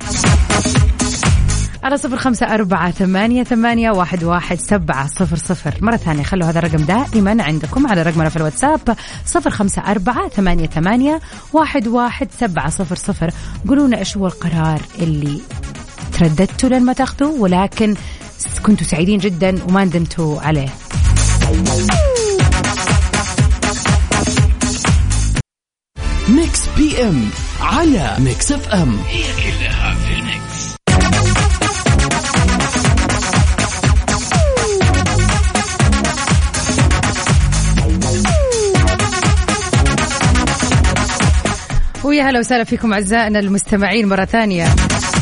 على 1.82 1.96
صفر 1.96 2.16
خمسة 2.16 2.54
أربعة 2.54 2.90
ثمانية, 2.90 3.42
ثمانية 3.42 3.90
واحد, 3.90 4.24
واحد 4.24 4.58
سبعة 4.58 5.06
صفر 5.06 5.36
صفر. 5.36 5.74
مرة 5.80 5.96
ثانية 5.96 6.22
خلوا 6.22 6.48
هذا 6.48 6.58
الرقم 6.58 6.84
دائما 6.84 7.42
عندكم 7.42 7.86
على 7.86 8.02
رقمنا 8.02 8.28
في 8.28 8.36
الواتساب. 8.36 8.96
صفر 9.26 9.50
خمسة 9.50 9.82
أربعة 9.82 10.28
ثمانية, 10.28 10.66
ثمانية 10.66 11.20
واحد, 11.52 11.88
واحد 11.88 12.28
سبعة 12.40 12.70
صفر 12.70 12.96
صفر. 12.96 13.30
قولونا 13.68 13.98
إيش 13.98 14.16
هو 14.16 14.26
القرار 14.26 14.80
اللي 14.98 15.40
ترددتوا 16.12 16.68
لما 16.68 16.92
تاخذوا 16.92 17.38
ولكن 17.38 17.94
كنتوا 18.62 18.86
سعيدين 18.86 19.18
جدا 19.18 19.64
وما 19.68 19.84
ندمتوا 19.84 20.40
عليه. 20.40 20.68
Mix 26.30 26.68
PM 26.76 27.28
على 27.60 28.16
Mix 28.18 28.52
FM 28.52 28.98
هي 28.98 29.22
كلها 29.22 29.94
في 29.94 30.12
ال 30.14 30.30
Mix 30.30 30.76
ويا 42.04 42.22
هلا 42.22 42.38
وسهلا 42.38 42.64
فيكم 42.64 42.92
أعزائنا 42.92 43.38
المستمعين 43.38 44.08
مرة 44.08 44.24
ثانية. 44.24 44.66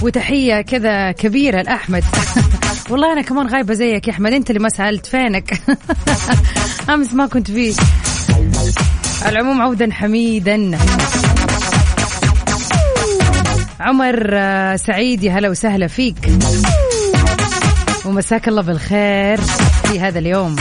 وتحية 0.03 0.61
كذا 0.61 1.13
كبيرة 1.13 1.63
لأحمد. 1.63 2.05
والله 2.91 3.13
أنا 3.13 3.23
كمان 3.23 3.47
غايبة 3.47 3.75
زيك 3.75 4.09
يا 4.09 4.13
أحمد. 4.13 4.33
أنت 4.33 4.51
اللي 4.51 4.61
ما 4.61 4.69
سألت 4.69 5.07
فينك؟ 5.07 5.61
أمس 6.95 7.15
ما 7.15 7.27
كنت 7.27 7.51
فيه. 7.51 7.75
العموم 9.27 9.63
عودا 9.63 9.93
حميدا. 9.93 10.79
عمر 13.81 14.31
آه، 14.33 14.77
سعيد 14.77 15.23
يا 15.23 15.33
هلا 15.33 15.49
وسهلا 15.49 15.87
فيك. 15.87 16.17
ومساك 18.05 18.49
الله 18.49 18.63
بالخير 18.63 19.41
في 19.85 20.01
هذا 20.01 20.19
اليوم. 20.19 20.57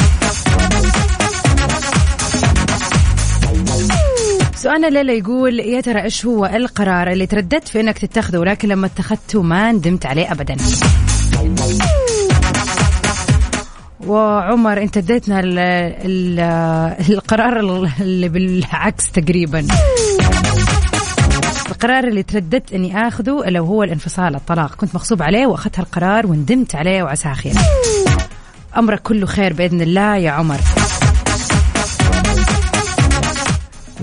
سؤالنا 4.56 4.88
الليلة 4.88 5.14
يقول 5.14 5.60
يا 5.60 5.82
ترى 5.82 6.04
إيش 6.04 6.26
هو 6.26 6.46
القرار 6.46 7.12
اللي 7.12 7.26
ترددت 7.26 7.68
في 7.68 7.80
إنك 7.80 7.98
تتخذه 7.98 8.38
ولكن 8.38 8.68
لما 8.68 8.88
اتخذته 8.88 9.42
ما 9.42 9.72
ندمت 9.72 10.06
عليه 10.06 10.32
ابدا؟ 10.32 10.56
وعمر 14.08 14.82
انت 14.82 14.98
اديتنا 14.98 15.40
ال 15.40 15.60
ال 15.60 16.40
القرار 17.10 17.60
اللي 18.02 18.30
بالعكس 18.30 19.12
تقريبا. 19.12 19.68
القرار 21.70 22.04
اللي 22.04 22.24
ترددت 22.24 22.74
إني 22.74 23.08
آخذه 23.08 23.44
لو 23.48 23.66
هو 23.66 23.84
الانفصال 23.84 24.36
الطلاق. 24.36 24.76
كنت 24.76 24.96
مغصوب 24.96 25.22
عليه 25.24 25.46
وأخذت 25.46 25.80
هالقرار 25.80 26.28
وندمت 26.28 26.76
عليه 26.76 27.04
وعساه 27.04 27.34
خير 27.34 27.54
أمرك 28.78 29.02
كله 29.02 29.26
خير 29.26 29.54
بإذن 29.54 29.82
الله 29.82 30.16
يا 30.16 30.32
عمر. 30.32 30.60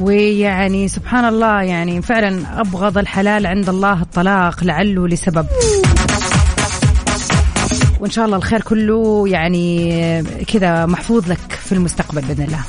ويعني 0.00 0.88
سبحان 0.88 1.24
الله 1.24 1.62
يعني 1.62 2.02
فعلا 2.02 2.60
أبغض 2.60 2.98
الحلال 2.98 3.46
عند 3.46 3.68
الله 3.68 4.02
الطلاق 4.02 4.64
لعله 4.64 5.08
لسبب. 5.08 5.46
وإن 8.04 8.12
شاء 8.12 8.24
الله 8.24 8.36
الخير 8.36 8.60
كله 8.60 9.28
يعني 9.28 10.22
كذا 10.52 10.86
محفوظ 10.86 11.30
لك 11.30 11.38
في 11.50 11.72
المستقبل 11.72 12.20
بإذن 12.20 12.44
الله. 12.44 12.60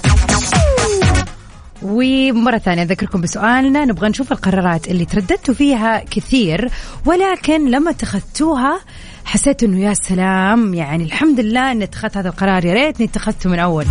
ومرة 1.82 2.58
ثانية 2.58 2.84
أذكركم 2.84 3.22
بسؤالنا 3.22 3.86
نبغى 3.86 4.10
نشوف 4.10 4.32
القرارات 4.32 4.88
اللي 4.88 5.06
ترددتوا 5.06 5.54
فيها 5.54 6.04
كثير 6.12 6.70
ولكن 7.06 7.72
لما 7.72 7.92
اتخذتوها 7.92 8.80
حسيت 9.26 9.64
إنه 9.64 9.80
يا 9.80 9.94
سلام 9.94 10.74
يعني 10.74 11.04
الحمد 11.04 11.40
لله 11.40 11.72
إني 11.72 11.84
اتخذت 11.84 12.18
هذا 12.18 12.30
القرار 12.30 12.66
يا 12.66 12.74
ريتني 12.74 13.06
اتخذته 13.06 13.50
من 13.50 13.60
أول. 13.60 13.86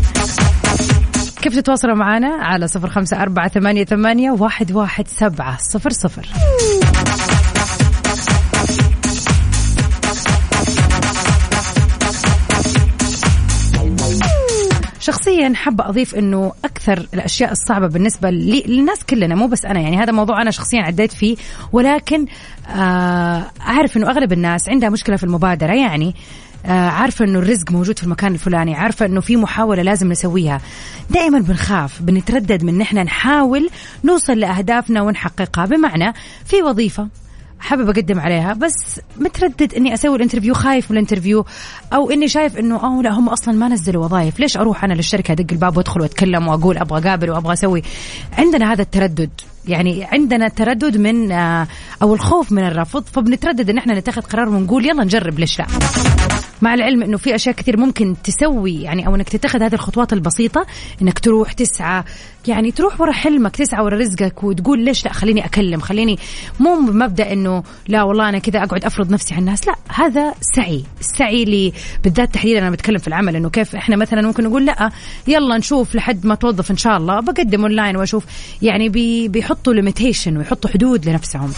كيف 1.42 1.56
تتواصلوا 1.56 1.96
معنا؟ 1.96 2.34
على 2.34 2.68
صفر 2.68 2.90
خمسة 2.90 3.22
أربعة 3.22 3.48
ثمانية, 3.48 3.84
ثمانية 3.84 4.30
واحد, 4.30 4.72
واحد 4.72 5.08
سبعة 5.08 5.58
صفر 5.58 5.90
صفر. 5.90 6.28
شخصيا 15.34 15.54
حابة 15.54 15.88
أضيف 15.88 16.14
أنه 16.14 16.52
أكثر 16.64 17.06
الأشياء 17.14 17.52
الصعبة 17.52 17.86
بالنسبة 17.86 18.30
للناس 18.30 19.04
كلنا 19.04 19.34
مو 19.34 19.46
بس 19.46 19.64
أنا. 19.64 19.80
يعني 19.80 19.96
هذا 19.96 20.12
موضوع 20.12 20.42
أنا 20.42 20.50
شخصيا 20.50 20.82
عديت 20.82 21.12
فيه 21.12 21.36
ولكن 21.72 22.26
آه 22.68 23.44
أعرف 23.60 23.96
أنه 23.96 24.10
أغلب 24.10 24.32
الناس 24.32 24.68
عندها 24.68 24.88
مشكلة 24.88 25.16
في 25.16 25.24
المبادرة. 25.24 25.72
يعني 25.72 26.14
آه 26.66 26.88
عارفة 26.88 27.24
أنه 27.24 27.38
الرزق 27.38 27.70
موجود 27.70 27.98
في 27.98 28.04
المكان 28.04 28.34
الفلاني 28.34 28.74
عارفة 28.74 29.06
أنه 29.06 29.20
في 29.20 29.36
محاولة 29.36 29.82
لازم 29.82 30.08
نسويها. 30.08 30.60
دائما 31.10 31.38
بنخاف 31.38 32.02
بنتردد 32.02 32.64
من 32.64 32.78
نحن 32.78 32.98
نحاول 32.98 33.70
نوصل 34.04 34.38
لأهدافنا 34.38 35.02
ونحققها. 35.02 35.66
بمعنى 35.66 36.12
في 36.44 36.62
وظيفة 36.62 37.08
حابب 37.64 37.88
أقدم 37.88 38.20
عليها 38.20 38.52
بس 38.52 39.00
متردد 39.16 39.74
إني 39.74 39.94
أسوي 39.94 40.16
ال 40.16 40.20
interview 40.20 40.54
خايف 40.54 40.90
من 40.90 40.96
ال 40.96 41.01
interview 41.01 41.44
أو 41.92 42.10
إني 42.10 42.28
شايف 42.28 42.58
إنه 42.58 42.76
اوه 42.76 43.02
لا 43.02 43.10
هم 43.10 43.28
أصلا 43.28 43.54
ما 43.54 43.68
نزلوا 43.68 44.04
وظائف. 44.04 44.40
ليش 44.40 44.56
أروح 44.56 44.84
أنا 44.84 44.94
للشركة 44.94 45.32
أدق 45.32 45.46
الباب 45.52 45.76
وأدخل 45.76 46.00
وأتكلم 46.00 46.48
وأقول 46.48 46.78
أبغى 46.78 47.08
أقابل 47.08 47.30
وأبغى 47.30 47.52
أسوي؟ 47.52 47.82
عندنا 48.38 48.72
هذا 48.72 48.82
التردد. 48.82 49.30
يعني 49.68 50.04
عندنا 50.04 50.48
تردد 50.48 50.96
من 50.96 51.32
آه، 51.32 51.66
أو 52.02 52.14
الخوف 52.14 52.52
من 52.52 52.66
الرفض 52.66 53.04
فبنتردد 53.12 53.70
إن 53.70 53.78
إحنا 53.78 53.98
نتخذ 53.98 54.22
قرار 54.22 54.48
ونقول 54.48 54.86
يلا 54.86 55.04
نجرب 55.04 55.38
ليش 55.38 55.58
لا؟ 55.58 55.66
مع 56.62 56.74
العلم 56.74 57.02
إنه 57.02 57.16
في 57.16 57.34
أشياء 57.34 57.54
كثير 57.54 57.76
ممكن 57.76 58.16
تسوي 58.24 58.82
يعني 58.82 59.06
أو 59.06 59.14
إنك 59.14 59.28
تتخذ 59.28 59.62
هذه 59.62 59.74
الخطوات 59.74 60.12
البسيطة 60.12 60.66
إنك 61.02 61.18
تروح 61.18 61.52
تسعى. 61.52 62.02
يعني 62.46 62.70
تروح 62.70 63.00
ورا 63.00 63.12
حلمك 63.12 63.56
تسعى 63.56 63.84
ورا 63.84 63.98
رزقك 63.98 64.44
وتقول 64.44 64.84
ليش 64.84 65.04
لا 65.04 65.12
خليني 65.12 65.44
أكلم 65.44 65.80
خليني. 65.80 66.18
مو 66.60 66.74
بمبدأ 66.74 67.32
إنه 67.32 67.62
لا 67.88 68.02
والله 68.02 68.28
أنا 68.28 68.38
كذا 68.38 68.62
أقعد 68.62 68.84
أفرض 68.84 69.10
نفسي 69.10 69.34
على 69.34 69.40
الناس 69.40 69.66
لا 69.66 69.74
هذا 69.88 70.34
سعي. 70.56 70.84
السعي 71.00 71.42
اللي 71.42 71.72
بالذات 72.04 72.34
تحديدا 72.34 72.58
أنا 72.58 72.70
بتكلم 72.70 72.98
في 72.98 73.08
العمل 73.08 73.36
إنه 73.36 73.50
كيف 73.50 73.76
إحنا 73.76 73.96
مثلا 73.96 74.22
ممكن 74.22 74.44
نقول 74.44 74.66
لا 74.66 74.90
يلا 75.28 75.58
نشوف 75.58 75.94
لحد 75.94 76.26
ما 76.26 76.34
توظف 76.34 76.70
إن 76.70 76.76
شاء 76.76 76.96
الله 76.96 77.20
بقدم 77.20 77.62
أونلاين 77.62 77.96
وأشوف. 77.96 78.24
يعني 78.62 78.88
بي 78.88 79.28
بيحطوا 79.28 79.74
limitation 79.74 80.36
ويحطوا 80.36 80.70
حدود 80.70 81.08
لنفسهم. 81.08 81.52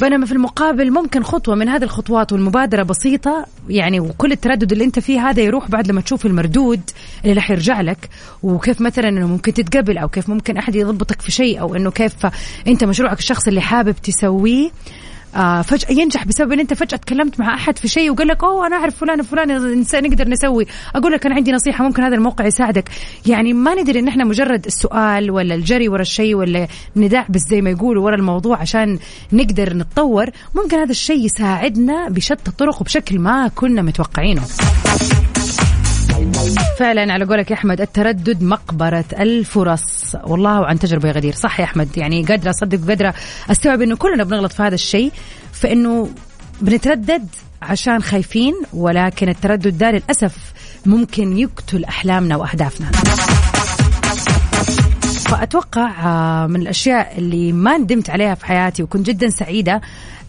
بينما 0.00 0.26
في 0.26 0.32
المقابل 0.32 0.90
ممكن 0.90 1.22
خطوة 1.22 1.54
من 1.54 1.68
هذه 1.68 1.82
الخطوات 1.82 2.32
والمبادرة 2.32 2.82
بسيطة 2.82 3.46
يعني 3.68 4.00
وكل 4.00 4.32
التردد 4.32 4.72
اللي 4.72 4.84
أنت 4.84 4.98
فيه 4.98 5.28
هذا 5.30 5.42
يروح 5.42 5.70
بعد 5.70 5.88
لما 5.88 6.00
تشوف 6.00 6.26
المردود 6.26 6.80
اللي 7.24 7.34
راح 7.34 7.50
يرجع 7.50 7.80
لك. 7.80 8.08
وكيف 8.42 8.80
مثلا 8.80 9.08
إنه 9.08 9.26
ممكن 9.26 9.54
تتقبل 9.54 9.98
أو 9.98 10.08
كيف 10.08 10.28
ممكن 10.28 10.56
أحد 10.56 10.74
يضبطك 10.74 11.20
في 11.20 11.30
شيء 11.32 11.60
أو 11.60 11.74
إنه 11.74 11.90
كيف 11.90 12.26
أنت 12.66 12.84
مشروعك 12.84 13.18
الشخص 13.18 13.48
اللي 13.48 13.60
حابب 13.60 13.94
تسويه. 14.02 14.70
آه 15.36 15.62
فجأة 15.62 15.92
ينجح 15.92 16.26
بسبب 16.26 16.52
إن 16.52 16.60
أنت 16.60 16.74
فجأة 16.74 16.96
تكلمت 16.96 17.40
مع 17.40 17.54
أحد 17.54 17.78
في 17.78 17.88
شيء 17.88 18.10
وقال 18.10 18.28
لك 18.28 18.44
أوه 18.44 18.66
أنا 18.66 18.76
أعرف 18.76 18.96
فلان 18.96 19.22
فلان 19.22 19.80
نقدر 19.94 20.28
نسوي. 20.28 20.66
أقول 20.96 21.12
لك 21.12 21.26
أنا 21.26 21.34
عندي 21.34 21.52
نصيحة 21.52 21.84
ممكن 21.84 22.02
هذا 22.02 22.14
الموقع 22.14 22.46
يساعدك. 22.46 22.88
يعني 23.26 23.52
ما 23.52 23.74
ندري 23.74 23.98
إن 23.98 24.08
إحنا 24.08 24.24
مجرد 24.24 24.66
السؤال 24.66 25.30
ولا 25.30 25.54
الجري 25.54 25.88
ورا 25.88 26.02
الشيء 26.02 26.34
ولا 26.34 26.68
نداع 26.96 27.26
بس 27.28 27.40
زي 27.40 27.60
ما 27.60 27.70
يقولوا 27.70 28.04
ورا 28.04 28.14
الموضوع 28.16 28.58
عشان 28.58 28.98
نقدر 29.32 29.76
نتطور. 29.76 30.26
ممكن 30.54 30.76
هذا 30.76 30.90
الشيء 30.90 31.24
يساعدنا 31.24 32.08
بشتى 32.08 32.48
الطرق 32.48 32.80
وبشكل 32.80 33.18
ما 33.18 33.48
كنا 33.48 33.82
متوقعينه. 33.82 34.42
فعلا 36.78 37.12
على 37.12 37.24
قولك 37.24 37.50
يا 37.50 37.56
أحمد 37.56 37.80
التردد 37.80 38.42
مقبرة 38.42 39.04
الفرص. 39.18 40.16
والله 40.24 40.66
عن 40.66 40.78
تجربة 40.78 41.10
غدير. 41.10 41.34
صح 41.34 41.60
يا 41.60 41.64
أحمد 41.64 41.96
يعني 41.96 42.24
قادرة 42.24 42.50
أصدق 42.50 42.80
وقادره 42.84 43.14
استوعب 43.50 43.82
إنه 43.82 43.96
كلنا 43.96 44.24
بنغلط 44.24 44.52
في 44.52 44.62
هذا 44.62 44.74
الشيء 44.74 45.12
فإنه 45.52 46.08
بنتردد 46.60 47.28
عشان 47.62 48.02
خايفين 48.02 48.54
ولكن 48.72 49.28
التردد 49.28 49.78
ده 49.78 49.90
للأسف 49.90 50.36
ممكن 50.86 51.38
يقتل 51.38 51.84
أحلامنا 51.84 52.36
وأهدافنا. 52.36 52.90
فأتوقع 55.30 55.90
آه، 56.06 56.46
من 56.46 56.62
الأشياء 56.62 57.18
اللي 57.18 57.52
ما 57.52 57.78
ندمت 57.78 58.10
عليها 58.10 58.34
في 58.34 58.46
حياتي 58.46 58.82
وكنت 58.82 59.06
جدا 59.06 59.30
سعيدة 59.30 59.80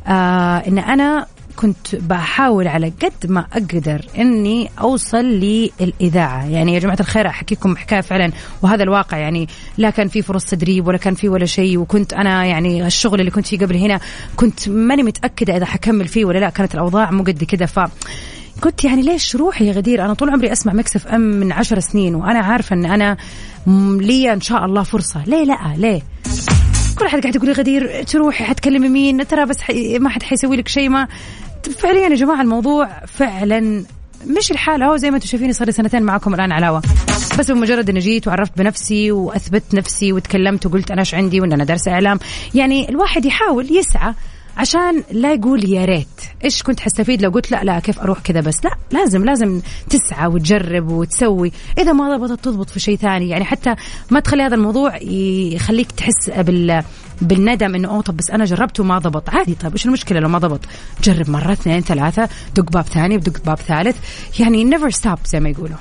آه 0.08 0.58
إن 0.68 0.78
أنا 0.80 1.26
كنت 1.56 1.96
بحاول 1.96 2.68
على 2.68 2.94
قد 3.02 3.32
ما 3.32 3.46
أقدر 3.54 4.06
إني 4.18 4.70
أوصل 4.82 5.26
للإذاعة. 5.26 6.50
يعني 6.50 6.74
يا 6.74 6.80
جماعة 6.80 6.98
الخير 7.00 7.28
أحكيكم 7.28 7.78
حكاية 7.78 8.02
فعلا. 8.02 8.32
وهذا 8.62 8.84
الواقع 8.84 9.18
يعني 9.18 9.48
لا 9.78 9.90
كان 9.90 10.08
في 10.08 10.22
فرص 10.22 10.46
تدريب 10.46 10.88
ولا 10.88 10.98
كان 10.98 11.16
في 11.16 11.30
ولا 11.30 11.46
شيء. 11.46 11.78
وكنت 11.78 12.14
أنا 12.14 12.46
يعني 12.46 12.88
الشغل 12.88 13.20
اللي 13.20 13.32
كنت 13.32 13.48
فيه 13.48 13.60
قبل 13.60 13.76
هنا 13.76 14.00
كنت 14.36 14.70
ماني 14.70 15.04
متأكدة 15.04 15.58
إذا 15.58 15.66
حكمل 15.66 16.08
فيه 16.08 16.26
ولا 16.26 16.40
لا. 16.40 16.50
كانت 16.50 16.74
الأوضاع 16.74 17.12
مو 17.12 17.24
قد 17.24 17.44
كذا 17.44 17.66
ف 17.66 17.80
قلت 18.62 18.84
يعني 18.84 19.02
ليش 19.02 19.36
روحي 19.36 19.68
يا 19.68 19.74
غدير؟ 19.74 20.06
أنا 20.06 20.14
طول 20.14 20.30
عمري 20.30 20.52
أسمع 20.52 20.74
مكسف 20.74 21.08
إم 21.08 21.22
من 21.22 21.52
عشر 21.52 21.80
سنين 21.80 22.16
وأنا 22.16 22.40
عارفة 22.40 22.74
إن 22.74 22.86
أنا 22.86 23.18
لي 23.98 24.34
إن 24.34 24.42
شاء 24.42 24.66
الله 24.66 24.84
فرصة. 24.84 25.24
ليه 25.28 25.44
لا؟ 25.44 25.58
ليه؟ 25.78 26.02
كل 27.00 27.08
حد 27.08 27.22
قاعد 27.22 27.36
يقول 27.36 27.48
لي 27.48 27.54
غدير 27.54 28.04
تروحي 28.04 28.44
حتكلمي 28.44 28.90
مين؟ 28.90 29.28
ترى 29.28 29.46
بس 29.46 29.62
حي... 29.62 30.00
ما 30.00 30.10
حد 30.10 30.24
حيسوي 30.24 30.58
لك 30.58 30.68
شيء 30.68 30.90
ما 30.90 31.08
فعليا 31.72 32.10
يا 32.10 32.16
جماعة 32.16 32.42
الموضوع 32.42 32.90
فعلا 33.06 33.86
مش 34.28 34.52
الحال 34.52 34.84
هو 34.84 34.98
زي 34.98 35.10
ما 35.10 35.16
أنتم 35.16 35.28
شايفين 35.28 35.54
صار 35.54 35.68
لي 35.68 35.72
سنتين 35.72 36.04
معكم 36.04 36.34
الآن 36.34 36.52
علاوه 36.52 36.82
بس 37.40 37.52
بمجرد 37.52 37.90
إني 37.90 38.00
جيت 38.00 38.28
وعرفت 38.28 38.58
بنفسي 38.58 39.12
وأثبت 39.12 39.64
نفسي 39.74 40.14
وتكلمت 40.14 40.66
وقلت 40.66 40.92
أنا 40.92 41.00
إيش 41.00 41.16
عندي 41.16 41.42
وان 41.42 41.54
أنا 41.54 41.64
دارسه 41.64 41.92
إعلام. 41.92 42.20
يعني 42.56 42.90
الواحد 42.90 43.26
يحاول 43.26 43.78
يسعى 43.78 44.14
عشان 44.58 45.04
لا 45.12 45.34
يقول 45.34 45.70
يا 45.70 45.86
ريت. 45.86 46.08
إيش 46.44 46.64
كنت 46.64 46.80
حستفيد 46.80 47.22
لو 47.22 47.30
قلت 47.30 47.52
لا 47.52 47.64
لا 47.64 47.80
كيف 47.80 48.00
أروح 48.00 48.20
كذا 48.20 48.42
بس؟ 48.42 48.66
لا 48.66 48.72
لازم 48.92 49.26
لازم 49.26 49.62
تسعى 49.90 50.28
وتجرب 50.28 50.92
وتسوي. 50.92 51.52
إذا 51.78 51.94
ما 51.94 52.18
ضبطت 52.18 52.44
تضبط 52.46 52.70
في 52.70 52.80
شيء 52.80 52.96
ثاني. 52.96 53.30
يعني 53.30 53.46
حتى 53.46 53.76
ما 54.12 54.20
تخلي 54.20 54.44
هذا 54.44 54.56
الموضوع 54.56 54.98
يخليك 55.02 55.92
تحس 55.92 56.30
بال 56.38 56.84
بالندم 57.22 57.76
انه 57.76 57.90
اوه 57.90 58.02
طب 58.02 58.18
بس 58.18 58.30
أنا 58.32 58.46
جربت 58.46 58.80
وما 58.80 59.00
ضبط. 59.00 59.30
عادي 59.30 59.56
طيب 59.56 59.72
إيش 59.72 59.86
المشكلة 59.86 60.20
لو 60.20 60.30
ما 60.30 60.38
ضبط؟ 60.38 60.60
جرب 61.04 61.30
مرة 61.30 61.52
اثنين 61.52 61.82
ثلاثة 61.82 62.30
دق 62.56 62.72
باب 62.72 62.86
ثاني 62.86 63.16
ودق 63.16 63.44
باب 63.46 63.58
ثالث. 63.58 63.98
يعني 64.40 64.64
never 64.64 64.90
stop 64.90 65.18
زي 65.26 65.40
ما 65.40 65.50
يقولوا. 65.50 65.78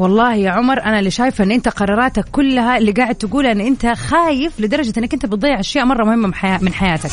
والله 0.00 0.34
يا 0.34 0.50
عمر 0.50 0.82
أنا 0.82 0.98
اللي 0.98 1.10
شايفة 1.10 1.44
إن 1.44 1.50
أنت 1.50 1.68
قراراتك 1.68 2.24
كلها 2.32 2.78
اللي 2.78 2.92
قاعد 2.92 3.14
تقول 3.14 3.46
إن 3.46 3.60
أنت 3.60 3.86
خايف 3.86 4.60
لدرجة 4.60 4.92
إنك 4.98 5.14
أنت 5.14 5.26
بتضيع 5.26 5.60
أشياء 5.60 5.84
مرة 5.84 6.04
مهمة 6.04 6.58
من 6.60 6.72
حياتك. 6.72 7.10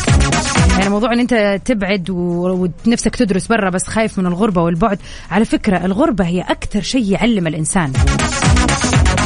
يعني 0.78 0.90
موضوع 0.90 1.14
إن 1.14 1.20
أنت 1.20 1.62
تبعد 1.66 2.10
ونفسك 2.10 3.16
تدرس 3.16 3.48
برا 3.48 3.70
بس 3.70 3.88
خايف 3.88 4.20
من 4.20 4.26
الغربة 4.26 4.62
والبعد. 4.62 5.00
على 5.32 5.46
فكرة 5.46 5.86
الغربة 5.86 6.26
هي 6.26 6.42
أكثر 6.42 6.82
شيء 6.82 7.12
يعلم 7.12 7.48
الإنسان. 7.48 7.94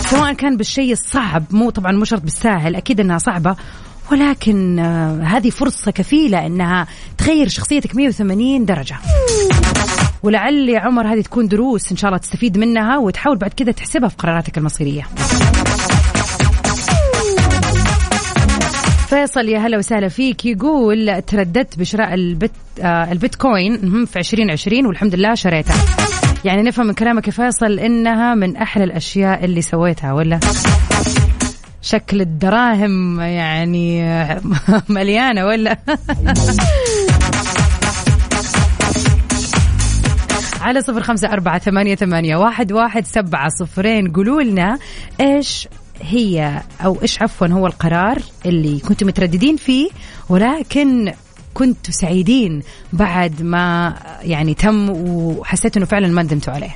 سواء 0.09 0.33
كان 0.33 0.57
بالشيء 0.57 0.91
الصعب 0.91 1.43
مو 1.51 1.69
طبعا 1.69 1.91
مو 1.91 2.05
شرط 2.05 2.21
بالساهل 2.21 2.75
أكيد 2.75 2.99
إنها 2.99 3.17
صعبة. 3.17 3.55
ولكن 4.11 4.79
آه، 4.79 5.23
هذه 5.23 5.49
فرصة 5.49 5.91
كفيلة 5.91 6.45
إنها 6.45 6.87
تغير 7.17 7.47
شخصيتك 7.47 7.95
180 7.95 8.65
درجة. 8.65 8.95
ولعل 10.23 10.69
يا 10.69 10.79
عمر 10.79 11.13
هذه 11.13 11.21
تكون 11.21 11.47
دروس 11.47 11.91
إن 11.91 11.97
شاء 11.97 12.09
الله 12.09 12.17
تستفيد 12.19 12.57
منها 12.57 12.97
وتحاول 12.97 13.37
بعد 13.37 13.53
كذا 13.53 13.71
تحسبها 13.71 14.09
في 14.09 14.15
قراراتك 14.15 14.57
المصيرية. 14.57 15.07
فيصل 19.09 19.49
يا 19.49 19.59
هلا 19.59 19.77
وسهلا 19.77 20.07
فيك. 20.07 20.45
يقول 20.45 21.21
ترددت 21.21 21.79
بشراء 21.79 22.13
البت 22.13 22.51
آه 22.81 23.11
البيتكوين 23.11 24.05
في 24.05 24.19
2020 24.19 24.85
والحمد 24.85 25.15
لله 25.15 25.35
شريتها. 25.35 25.75
يعني 26.45 26.61
نفهم 26.61 26.87
من 26.87 26.93
كلامك 26.93 27.27
يا 27.27 27.31
فيصل 27.31 27.79
إنها 27.79 28.35
من 28.35 28.57
أحلى 28.57 28.83
الأشياء 28.83 29.45
اللي 29.45 29.61
سويتها 29.61 30.13
ولا؟ 30.13 30.39
شكل 31.81 32.21
الدراهم 32.21 33.21
يعني 33.21 34.03
مليانة 34.89 35.45
ولا؟ 35.45 35.77
على 40.61 40.81
صفر 40.81 41.01
خمسة 41.01 41.27
أربعة 41.27 41.59
ثمانية, 41.59 41.95
ثمانية 41.95 42.35
واحد, 42.35 42.71
واحد 42.71 43.05
سبعة 43.05 43.49
صفرين. 43.49 44.11
قولوا 44.11 44.41
لنا 44.41 44.79
إيش 45.19 45.67
هي 46.01 46.61
أو 46.85 47.01
إيش 47.01 47.21
عفوا 47.21 47.47
هو 47.47 47.67
القرار 47.67 48.17
اللي 48.45 48.79
كنتم 48.79 49.07
مترددين 49.07 49.57
فيه 49.57 49.89
ولكن 50.29 51.13
كنتوا 51.53 51.93
سعيدين 51.93 52.63
بعد 52.93 53.41
ما 53.41 53.95
يعني 54.21 54.53
تم 54.53 54.89
وحسيت 54.89 55.77
إنه 55.77 55.85
فعلا 55.85 56.07
ما 56.07 56.23
ندمتوا 56.23 56.53
عليه. 56.53 56.75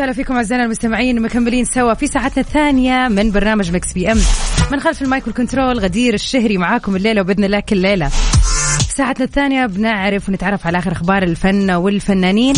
وسهلا 0.00 0.12
فيكم 0.12 0.34
أعزائنا 0.34 0.64
المستمعين 0.64 1.22
مكملين 1.22 1.64
سوا 1.64 1.94
في 1.94 2.06
ساعتنا 2.06 2.42
الثانية 2.42 3.08
من 3.08 3.30
برنامج 3.30 3.72
Mix 3.72 3.92
PM 3.92 4.18
من 4.72 4.80
خلف 4.80 5.02
ال 5.02 5.08
mic 5.08 5.26
وال 5.26 5.38
control 5.38 5.78
غدير 5.78 6.14
الشهري 6.14 6.58
معاكم 6.58 6.96
الليلة 6.96 7.20
وبإذن 7.20 7.44
الله 7.44 7.60
كل 7.60 7.76
ليلة. 7.76 8.10
ساعتنا 8.96 9.24
الثانية 9.24 9.66
بنعرف 9.66 10.28
ونتعرف 10.28 10.66
على 10.66 10.78
آخر 10.78 10.92
أخبار 10.92 11.22
الفن 11.22 11.70
والفنانين. 11.70 12.54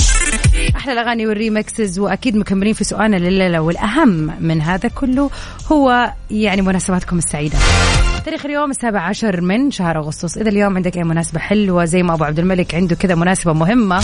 أحلى 0.77 0.93
الأغاني 0.93 1.27
وال 1.27 1.43
remixes 1.43 1.99
وأكيد 1.99 2.37
مكملين 2.37 2.75
في 2.75 2.85
سؤالنا 2.85 3.17
لليلة 3.17 3.61
والأهم 3.61 4.31
من 4.41 4.61
هذا 4.61 4.89
كله 4.89 5.31
هو 5.73 6.13
يعني 6.31 6.63
مناسباتكم 6.63 7.19
السعيدة. 7.19 7.59
تاريخ 8.25 8.47
اليوم 8.47 8.71
السابع 8.71 9.01
عشر 9.01 9.41
من 9.41 9.71
شهر 9.71 9.99
أغسطس. 9.99 10.39
إذا 10.39 10.49
اليوم 10.49 10.77
عندك 10.77 10.97
أي 10.97 11.05
مناسبة 11.05 11.41
حلوة 11.41 11.85
زي 11.85 12.03
ما 12.03 12.15
أبو 12.15 12.25
عبد 12.25 12.39
الملك 12.39 12.75
عنده 12.75 12.97
كذا 12.97 13.15
مناسبة 13.15 13.53
مهمة. 13.53 14.01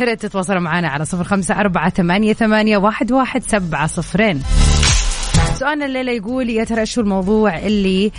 يا 0.00 0.04
ريت 0.04 0.22
تتواصلوا 0.22 0.60
معنا 0.60 0.88
على 0.88 1.04
صفر 1.04 1.24
خمسة 1.24 1.60
أربعة 1.60 1.90
ثمانية, 1.90 2.32
ثمانية 2.32 2.76
واحد, 2.76 3.12
واحد 3.12 3.42
سبعة 3.42 3.86
صفرين. 3.86 4.42
سؤالنا 5.58 5.86
الليلة 5.86 6.12
يقول 6.12 6.50
يا 6.50 6.64
ترى 6.64 6.86
شو 6.86 7.00
الموضوع 7.00 7.58
اللي 7.58 8.12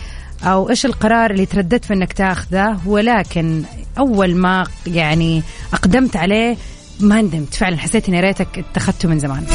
أو 0.44 0.70
إيش 0.70 0.86
القرار 0.86 1.32
اللي 1.32 1.46
ترددت 1.46 1.86
في 1.86 1.94
إنك 1.94 2.14
تاخذه؟ 2.14 2.80
ولكن 2.86 3.64
أول 3.98 4.36
ما 4.36 4.68
يعني 4.88 5.44
أقدمت 5.74 6.16
عليه 6.18 6.58
ما 7.00 7.22
ندمت. 7.22 7.54
فعلا 7.54 7.78
حسيت 7.78 8.10
إني 8.10 8.22
ريتك 8.22 8.48
اتخذته 8.60 9.10
من 9.10 9.20
زمان. 9.20 9.46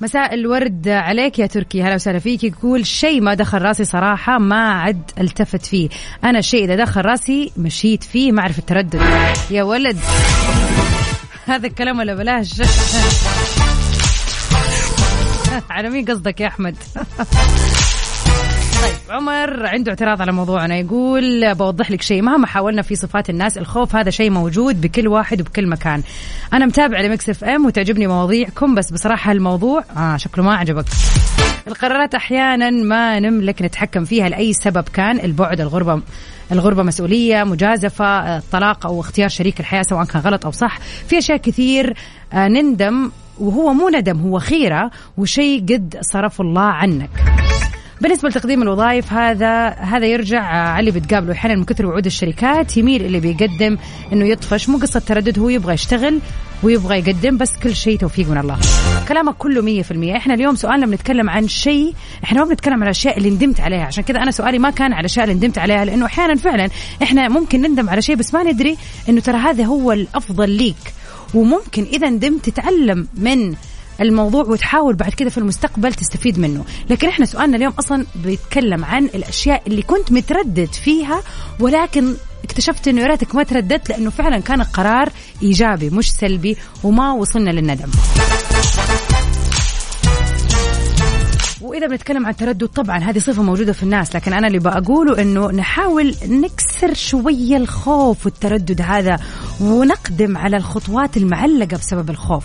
مساء 0.00 0.34
الورد 0.34 0.88
عليك 0.88 1.38
يا 1.38 1.46
تركي. 1.46 1.82
هلا 1.82 1.94
وسهلا 1.94 2.18
فيك. 2.18 2.44
يقول 2.44 2.86
شيء 2.86 3.20
ما 3.20 3.34
دخل 3.34 3.62
راسي 3.62 3.84
صراحة 3.84 4.38
ما 4.38 4.72
عد 4.72 5.10
التفت 5.20 5.66
فيه. 5.66 5.88
أنا 6.24 6.38
الشيء 6.38 6.64
إذا 6.64 6.76
دخل 6.76 7.00
راسي 7.00 7.52
مشيت 7.56 8.04
فيه 8.04 8.32
ما 8.32 8.42
أعرف 8.42 8.58
التردد. 8.58 9.02
يا 9.50 9.62
ولد 9.62 9.98
هذا 11.46 11.66
الكلام 11.66 11.98
ولا 11.98 12.14
بلاش؟ 12.14 12.54
على 15.70 15.90
مين 15.90 16.04
قصدك 16.04 16.40
يا 16.40 16.46
أحمد؟ 16.46 16.76
عمر 19.10 19.66
عنده 19.66 19.90
اعتراض 19.90 20.22
على 20.22 20.32
موضوعنا. 20.32 20.76
يقول 20.76 21.54
بوضح 21.54 21.90
لك 21.90 22.02
شيء. 22.02 22.22
مهما 22.22 22.46
حاولنا 22.46 22.82
في 22.82 22.96
صفات 22.96 23.30
الناس 23.30 23.58
الخوف 23.58 23.96
هذا 23.96 24.10
شيء 24.10 24.30
موجود 24.30 24.80
بكل 24.80 25.08
واحد 25.08 25.40
وبكل 25.40 25.66
مكان. 25.68 26.02
أنا 26.52 26.66
متابع 26.66 27.00
ل 27.00 27.28
Mix 27.28 27.44
FM 27.44 27.66
وتعجبني 27.66 28.06
مواضيعكم 28.06 28.74
بس 28.74 28.92
بصراحة 28.92 29.32
الموضوع 29.32 29.84
آه 29.96 30.16
شكله 30.16 30.44
ما 30.44 30.54
عجبك 30.56 30.84
القرارات 31.68 32.14
أحيانا 32.14 32.70
ما 32.70 33.20
نملك 33.20 33.62
نتحكم 33.62 34.04
فيها 34.04 34.28
لأي 34.28 34.52
سبب. 34.52 34.84
كان 34.92 35.20
البعد 35.20 35.60
الغربة 35.60 36.02
الغربة 36.52 36.82
مسؤولية 36.82 37.44
مجازفة 37.44 38.36
الطلاق 38.36 38.86
أو 38.86 39.00
اختيار 39.00 39.28
شريك 39.28 39.60
الحياة 39.60 39.82
سواء 39.82 40.04
كان 40.04 40.22
غلط 40.22 40.44
أو 40.44 40.50
صح. 40.50 40.78
في 40.80 41.18
أشياء 41.18 41.38
كثير 41.38 41.94
آه، 42.32 42.48
نندم 42.48 43.10
وهو 43.38 43.72
مو 43.72 43.88
ندم 43.88 44.20
هو 44.20 44.38
خيرة 44.38 44.90
وشيء 45.16 45.62
قد 45.62 45.98
صرف 46.00 46.40
الله 46.40 46.62
عنك. 46.62 47.37
بالنسبة 48.00 48.28
لتقديم 48.28 48.62
الوظائف 48.62 49.12
هذا 49.12 49.68
هذا 49.68 50.06
يرجع 50.06 50.40
على 50.42 50.88
اللي 50.88 51.00
بتقابله 51.00 51.32
أحيانا 51.32 51.56
من 51.56 51.64
كثر 51.64 51.86
وعود 51.86 52.06
الشركات. 52.06 52.76
يميل 52.76 53.04
اللي 53.04 53.20
بيقدم 53.20 53.78
إنه 54.12 54.24
يطفش 54.24 54.68
مو 54.68 54.78
قصة 54.78 55.00
تردد 55.00 55.38
هو 55.38 55.48
يبغى 55.48 55.74
يشتغل 55.74 56.20
ويبغى 56.62 56.98
يقدم 56.98 57.36
بس 57.36 57.56
كل 57.62 57.76
شيء 57.76 57.98
توفيق 57.98 58.28
من 58.28 58.38
الله. 58.38 58.58
كلامك 59.08 59.34
كله 59.34 59.62
مية 59.62 59.82
في 59.82 59.90
المية. 59.90 60.16
إحنا 60.16 60.34
اليوم 60.34 60.54
سؤالنا 60.54 60.86
بنتكلم 60.86 61.30
عن 61.30 61.48
شيء 61.48 61.94
إحنا 62.24 62.40
ما 62.40 62.48
بنتكلم 62.48 62.74
عن 62.74 62.82
الاشياء 62.82 63.18
اللي 63.18 63.30
ندمت 63.30 63.60
عليها. 63.60 63.84
عشان 63.84 64.04
كذا 64.04 64.22
أنا 64.22 64.30
سؤالي 64.30 64.58
ما 64.58 64.70
كان 64.70 64.92
على 64.92 65.00
الاشياء 65.00 65.24
اللي 65.24 65.36
ندمت 65.36 65.58
عليها 65.58 65.84
لأنه 65.84 66.06
أحيانا 66.06 66.34
فعلا 66.34 66.68
إحنا 67.02 67.28
ممكن 67.28 67.62
نندم 67.62 67.90
على 67.90 68.02
شيء 68.02 68.16
بس 68.16 68.34
ما 68.34 68.42
ندري 68.42 68.76
إنه 69.08 69.20
ترى 69.20 69.36
هذا 69.36 69.64
هو 69.64 69.92
الأفضل 69.92 70.50
ليك. 70.50 70.94
وممكن 71.34 71.82
إذا 71.82 72.10
ندمت 72.10 72.50
تتعلم 72.50 73.08
من 73.14 73.54
الموضوع 74.00 74.44
وتحاول 74.44 74.94
بعد 74.94 75.12
كده 75.12 75.30
في 75.30 75.38
المستقبل 75.38 75.94
تستفيد 75.94 76.38
منه. 76.38 76.64
لكن 76.90 77.08
إحنا 77.08 77.26
سؤالنا 77.26 77.56
اليوم 77.56 77.72
أصلا 77.78 78.06
بيتكلم 78.14 78.84
عن 78.84 79.04
الأشياء 79.04 79.62
اللي 79.66 79.82
كنت 79.82 80.12
متردد 80.12 80.72
فيها 80.72 81.22
ولكن 81.60 82.14
اكتشفت 82.44 82.88
إنه 82.88 83.00
يا 83.00 83.06
ريتك 83.06 83.34
ما 83.34 83.42
ترددت 83.42 83.88
لأنه 83.88 84.10
فعلا 84.10 84.38
كان 84.38 84.60
القرار 84.60 85.08
إيجابي 85.42 85.90
مش 85.90 86.12
سلبي 86.12 86.56
وما 86.84 87.12
وصلنا 87.12 87.50
للندم. 87.50 87.90
وإذا 91.60 91.86
بنتكلم 91.86 92.26
عن 92.26 92.32
التردد 92.32 92.66
طبعا 92.66 92.98
هذه 92.98 93.18
صفة 93.18 93.42
موجودة 93.42 93.72
في 93.72 93.82
الناس 93.82 94.16
لكن 94.16 94.32
أنا 94.32 94.46
اللي 94.46 94.58
بقوله 94.58 95.22
إنه 95.22 95.50
نحاول 95.50 96.14
نكسر 96.28 96.94
شوية 96.94 97.56
الخوف 97.56 98.26
والتردد 98.26 98.80
هذا 98.80 99.18
ونقدم 99.60 100.38
على 100.38 100.56
الخطوات 100.56 101.16
المعلقة 101.16 101.76
بسبب 101.76 102.10
الخوف. 102.10 102.44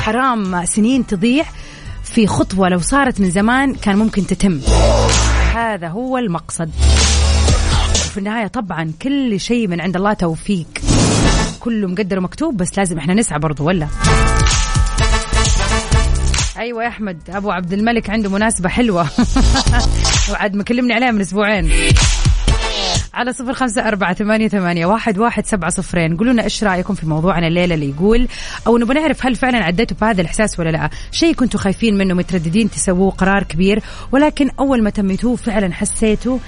حرام 0.00 0.64
سنين 0.64 1.06
تضيع 1.06 1.44
في 2.04 2.26
خطوة 2.26 2.68
لو 2.68 2.78
صارت 2.78 3.20
من 3.20 3.30
زمان 3.30 3.74
كان 3.74 3.96
ممكن 3.96 4.26
تتم. 4.26 4.60
هذا 5.54 5.88
هو 5.88 6.18
المقصد. 6.18 6.70
في 8.12 8.18
النهاية 8.18 8.46
طبعا 8.46 8.92
كل 9.02 9.40
شيء 9.40 9.68
من 9.68 9.80
عند 9.80 9.96
الله 9.96 10.12
توفيق. 10.12 10.66
كله 11.60 11.88
مقدر 11.88 12.18
ومكتوب 12.18 12.56
بس 12.56 12.78
لازم 12.78 12.98
إحنا 12.98 13.14
نسعى 13.14 13.38
برضو 13.38 13.64
ولا؟ 13.64 13.88
أيوه 16.58 16.82
يا 16.82 16.88
أحمد 16.88 17.18
أبو 17.28 17.50
عبد 17.50 17.72
الملك 17.72 18.10
عنده 18.10 18.30
مناسبة 18.30 18.68
حلوة. 18.68 19.06
وعد 20.30 20.54
مكلمني 20.54 20.92
عليها 20.92 21.10
من 21.10 21.20
أسبوعين. 21.20 21.70
على 23.14 23.32
صفر 23.32 23.52
خمسة 23.52 23.88
أربعة 23.88 24.14
ثمانية, 24.14 24.48
ثمانية 24.48 24.86
واحد, 24.86 25.18
واحد 25.18 25.46
سبعة 25.46 25.70
صفرين. 25.70 26.16
قولوا 26.16 26.32
لنا 26.32 26.44
إيش 26.44 26.64
رأيكم 26.64 26.94
في 26.94 27.06
موضوعنا 27.06 27.46
الليلة 27.46 27.74
اللي 27.74 27.90
يقول 27.90 28.28
أو 28.66 28.78
نبغى 28.78 28.94
نعرف 28.94 29.26
هل 29.26 29.36
فعلا 29.36 29.64
عديتوا 29.64 29.96
بهذا 30.00 30.20
الإحساس 30.20 30.60
ولا 30.60 30.70
لا؟ 30.70 30.90
شيء 31.12 31.34
كنتوا 31.34 31.60
خايفين 31.60 31.98
منه 31.98 32.14
مترددين 32.14 32.70
تسووه 32.70 33.10
قرار 33.10 33.42
كبير 33.42 33.82
ولكن 34.12 34.50
أول 34.58 34.82
ما 34.82 34.90
تميتوه 34.90 35.36
فعلا 35.36 35.72
حسيتوا 35.72 36.38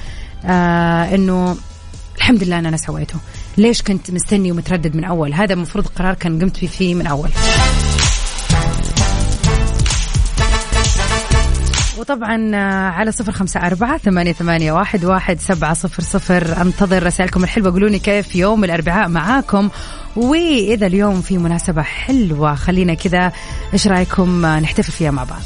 آه 0.44 1.14
إنه 1.14 1.56
الحمد 2.16 2.44
لله 2.44 2.58
أن 2.58 2.66
أنا 2.66 2.76
سويته. 2.76 3.18
ليش 3.58 3.82
كنت 3.82 4.10
مستني 4.10 4.52
ومتردد 4.52 4.96
من 4.96 5.04
أول؟ 5.04 5.34
هذا 5.34 5.54
المفروض 5.54 5.86
قرار 5.86 6.14
كان 6.14 6.42
قمت 6.42 6.64
فيه 6.64 6.94
من 6.94 7.06
أول. 7.06 7.28
وطبعا 12.02 12.50
آه، 12.54 12.90
على 12.90 13.12
صفر 13.12 13.32
خمسة 13.32 13.60
أربعة 13.60 13.98
ثمانية, 13.98 14.32
ثمانية 14.32 14.72
واحد, 14.72 15.04
واحد 15.04 15.40
سبعة 15.40 15.74
صفر 15.74 16.02
صفر. 16.02 16.62
أنتظر 16.62 17.02
رسائلكم 17.02 17.44
الحلوة. 17.44 17.72
قولوني 17.72 17.98
كيف 17.98 18.36
يوم 18.36 18.64
الأربعاء 18.64 19.08
معاكم. 19.08 19.68
وإذا 20.16 20.86
اليوم 20.86 21.20
في 21.20 21.38
مناسبة 21.38 21.82
حلوة 21.82 22.54
خلينا 22.54 22.94
كذا 22.94 23.32
إيش 23.72 23.86
رأيكم؟ 23.86 24.44
آه، 24.44 24.60
نحتفل 24.60 24.92
فيها 24.92 25.10
مع 25.10 25.24
بعض. 25.24 25.42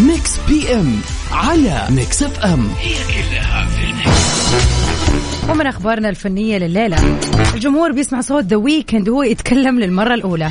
Mix 0.00 0.30
PM 0.48 1.00
على 1.32 1.86
Mix 1.90 2.22
FM. 2.22 2.68
هي 2.80 2.94
كلها 2.94 3.66
في 3.66 3.84
ال 3.84 4.17
Mix. 4.17 5.50
ومن 5.50 5.66
أخبارنا 5.66 6.08
الفنية 6.08 6.58
لليلة 6.58 7.18
الجمهور 7.54 7.92
بيسمع 7.92 8.20
صوت 8.20 8.44
The 8.44 8.56
Weeknd 8.56 9.08
وهو 9.08 9.22
يتكلم 9.22 9.80
للمرة 9.80 10.14
الأولى. 10.14 10.50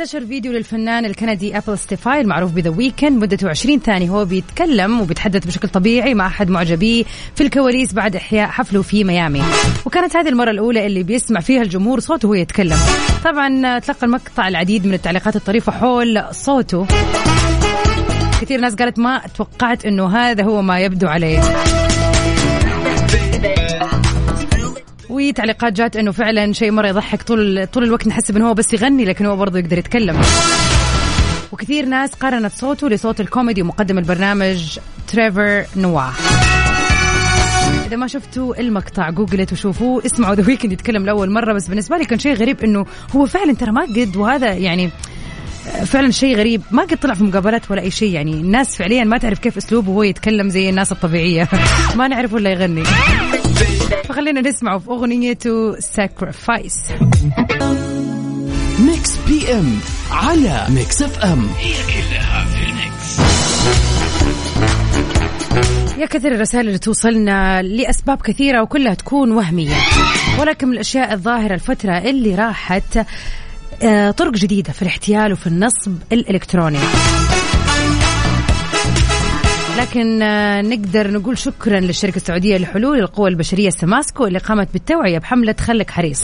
انتشر 0.00 0.26
فيديو 0.26 0.52
للفنان 0.52 1.04
الكندي 1.04 1.58
ابل 1.58 1.78
تسفاي 1.78 2.20
المعروف 2.20 2.52
ب 2.52 2.57
The 2.57 2.70
Weeknd 2.70 3.22
مدته 3.22 3.48
20 3.48 3.80
ثانية. 3.80 4.08
هو 4.08 4.24
بيتكلم 4.24 5.00
وبيتحدث 5.00 5.46
بشكل 5.46 5.68
طبيعي 5.68 6.14
مع 6.14 6.26
أحد 6.26 6.50
معجبيه 6.50 7.04
في 7.34 7.42
الكواليس 7.42 7.92
بعد 7.92 8.16
إحياء 8.16 8.48
حفله 8.48 8.82
في 8.82 9.04
ميامي. 9.04 9.42
وكانت 9.86 10.16
هذه 10.16 10.28
المرة 10.28 10.50
الأولى 10.50 10.86
اللي 10.86 11.02
بيسمع 11.02 11.40
فيها 11.40 11.62
الجمهور 11.62 12.00
صوته 12.00 12.28
وهو 12.28 12.34
يتكلم. 12.34 12.78
طبعا 13.24 13.78
تلقى 13.78 14.06
المقطع 14.06 14.48
العديد 14.48 14.86
من 14.86 14.94
التعليقات 14.94 15.36
الطريفة 15.36 15.72
حول 15.72 16.24
صوته. 16.30 16.86
كثير 18.40 18.60
ناس 18.60 18.74
قالت 18.74 18.98
ما 18.98 19.22
توقعت 19.36 19.86
إنه 19.86 20.16
هذا 20.16 20.44
هو 20.44 20.62
ما 20.62 20.80
يبدو 20.80 21.06
عليه. 21.06 21.40
وتعليقات 25.16 25.72
جات 25.72 25.96
إنه 25.96 26.12
فعلا 26.12 26.52
شيء 26.52 26.70
مرة 26.70 26.88
يضحك 26.88 27.22
طول 27.22 27.66
طول 27.66 27.84
الوقت. 27.84 28.06
نحسب 28.06 28.36
إنه 28.36 28.48
هو 28.48 28.54
بس 28.54 28.72
يغني 28.72 29.04
لكن 29.04 29.26
هو 29.26 29.36
برضه 29.36 29.58
يقدر 29.58 29.78
يتكلم. 29.78 30.20
وكثير 31.52 31.86
ناس 31.86 32.14
قارنت 32.14 32.52
صوته 32.52 32.88
لصوت 32.88 33.20
الكوميدي 33.20 33.62
ومقدم 33.62 33.98
البرنامج 33.98 34.78
تريفر 35.08 35.66
نوا 35.76 36.12
إذا 37.86 37.96
ما 37.96 38.06
شفتوا 38.06 38.60
المقطع 38.60 39.10
جوجلوا 39.10 39.52
وشوفوه 39.52 40.06
اسمعوا 40.06 40.34
The 40.34 40.46
Weeknd 40.46 40.72
يتكلم 40.72 41.06
لأول 41.06 41.30
مرة. 41.30 41.52
بس 41.52 41.68
بالنسبة 41.68 41.96
لي 41.96 42.04
كان 42.04 42.18
شيء 42.18 42.34
غريب 42.34 42.64
إنه 42.64 42.86
هو 43.16 43.26
فعلا 43.26 43.54
ترى 43.54 43.70
ما 43.72 43.82
قد 43.82 44.16
وهذا 44.16 44.52
يعني 44.52 44.90
فعلا 45.84 46.10
شيء 46.10 46.36
غريب. 46.36 46.62
ما 46.70 46.82
قد 46.82 46.96
طلع 46.96 47.14
في 47.14 47.24
مقابلات 47.24 47.70
ولا 47.70 47.82
أي 47.82 47.90
شيء. 47.90 48.12
يعني 48.12 48.32
الناس 48.32 48.76
فعليا 48.76 49.04
ما 49.04 49.18
تعرف 49.18 49.38
كيف 49.38 49.56
أسلوبه 49.56 49.90
وهو 49.90 50.02
يتكلم 50.02 50.48
زي 50.48 50.70
الناس 50.70 50.92
الطبيعية. 50.92 51.48
ما 51.96 52.08
نعرف 52.08 52.32
ولا 52.32 52.50
يغني. 52.50 52.82
فخلينا 54.04 54.40
نسمعه 54.40 54.78
في 54.78 54.88
أغنيته 54.90 55.80
Sacrifice 55.80 56.76
Mix 58.80 59.16
PM 59.28 59.78
على 60.10 60.66
Mix 60.68 61.02
FM 61.02 61.48
هي 61.58 61.72
كلها 61.72 62.44
في 62.44 62.62
ال 62.70 62.80
Mix. 62.80 63.20
يا 65.98 66.06
كثير 66.06 66.34
الرسائل 66.34 66.66
اللي 66.66 66.78
توصلنا 66.78 67.62
لأسباب 67.62 68.22
كثيرة 68.22 68.62
وكلها 68.62 68.94
تكون 68.94 69.32
وهمية. 69.32 69.74
ولكن 70.40 70.68
من 70.68 70.74
الأشياء 70.74 71.12
الظاهرة 71.12 71.54
الفترة 71.54 71.98
اللي 71.98 72.34
راحت 72.34 73.06
آه، 73.82 74.10
طرق 74.10 74.32
جديدة 74.32 74.72
في 74.72 74.82
الاحتيال 74.82 75.32
وفي 75.32 75.46
النصب 75.46 75.96
الإلكتروني. 76.12 76.78
لكن 79.78 80.22
آه، 80.22 80.62
نقدر 80.62 81.10
نقول 81.10 81.38
شكرا 81.38 81.80
للشركة 81.80 82.16
السعودية 82.16 82.58
لحلول 82.58 82.98
القوى 82.98 83.28
البشرية 83.28 83.70
سماسكو 83.70 84.26
اللي 84.26 84.38
قامت 84.38 84.68
بالتوعية 84.72 85.18
بحملة 85.18 85.54
خلك 85.60 85.90
حريص 85.90 86.22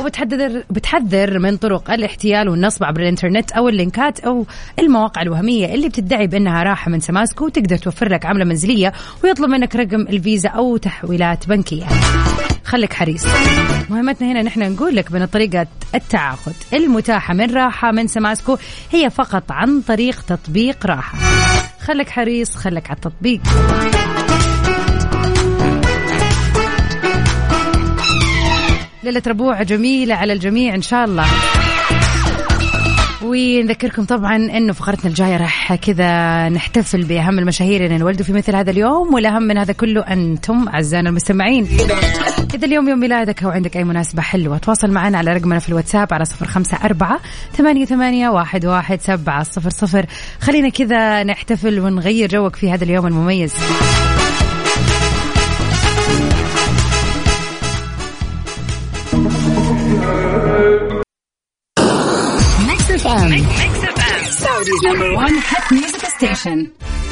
وبتحذر 0.00 0.62
بتحذر 0.70 1.38
من 1.38 1.56
طرق 1.56 1.90
الاحتيال 1.90 2.48
والنصب 2.48 2.84
عبر 2.84 3.00
الإنترنت 3.00 3.52
أو 3.52 3.68
اللينكات 3.68 4.20
أو 4.20 4.46
المواقع 4.78 5.22
الوهمية 5.22 5.74
اللي 5.74 5.88
بتدعي 5.88 6.26
بأنها 6.26 6.62
راحة 6.62 6.90
من 6.90 7.00
سماسكو 7.00 7.44
وتقدر 7.46 7.76
توفر 7.76 8.08
لك 8.08 8.26
عمالة 8.26 8.44
منزلية 8.44 8.92
ويطلب 9.24 9.50
منك 9.50 9.76
رقم 9.76 10.00
الفيزا 10.00 10.48
أو 10.48 10.76
تحويلات 10.76 11.48
بنكية. 11.48 11.84
خليك 12.64 12.92
حريص. 12.92 13.26
مهمتنا 13.90 14.32
هنا 14.32 14.42
نحن 14.42 14.72
نقول 14.72 14.96
لك 14.96 15.12
بان 15.12 15.24
طريقة 15.24 15.66
التعاقد 15.94 16.54
المتاحة 16.72 17.34
من 17.34 17.54
راحة 17.54 17.92
من 17.92 18.06
سماسكو 18.06 18.56
هي 18.92 19.10
فقط 19.10 19.52
عن 19.52 19.80
طريق 19.80 20.22
تطبيق 20.22 20.86
راحة. 20.86 21.18
خلك 21.82 22.10
حريص 22.10 22.54
خلك 22.56 22.90
على 22.90 22.96
التطبيق. 22.96 23.40
ليلة 29.02 29.22
ربوع 29.26 29.62
جميلة 29.62 30.14
على 30.14 30.32
الجميع 30.32 30.74
إن 30.74 30.82
شاء 30.82 31.04
الله 31.04 31.26
ونذكركم 33.24 34.04
طبعا 34.04 34.36
إنه 34.36 34.72
فقرتنا 34.72 35.10
الجاية 35.10 35.36
راح 35.36 35.74
كذا 35.74 36.48
نحتفل 36.48 37.04
بأهم 37.04 37.38
المشاهير 37.38 37.84
اللي 37.84 37.96
انولدوا 37.96 38.24
في 38.24 38.32
مثل 38.32 38.56
هذا 38.56 38.70
اليوم 38.70 39.14
والأهم 39.14 39.42
من 39.42 39.58
هذا 39.58 39.72
كله 39.72 40.00
أنتم 40.00 40.68
أعزائنا 40.68 41.08
المستمعين. 41.08 41.68
إذا 42.54 42.66
اليوم 42.66 42.88
يوم 42.88 43.00
ميلادك 43.00 43.42
أو 43.42 43.50
عندك 43.50 43.76
أي 43.76 43.84
مناسبة 43.84 44.22
حلوة 44.22 44.58
تواصل 44.58 44.90
معنا 44.90 45.18
على 45.18 45.32
رقمنا 45.32 45.58
في 45.58 45.68
الواتساب 45.68 46.14
على 46.14 46.24
صفر 46.24 46.46
خمسة 46.46 46.78
أربعة 46.84 47.20
ثمانية, 47.52 47.84
ثمانية 47.84 48.28
واحد, 48.28 48.66
واحد 48.66 49.00
سبعة 49.00 49.42
صفر 49.42 49.70
صفر 49.70 50.06
خلينا 50.40 50.68
كذا 50.68 51.22
نحتفل 51.22 51.80
ونغير 51.80 52.28
جوك 52.28 52.56
في 52.56 52.70
هذا 52.70 52.84
اليوم 52.84 53.06
المميز. 53.06 53.54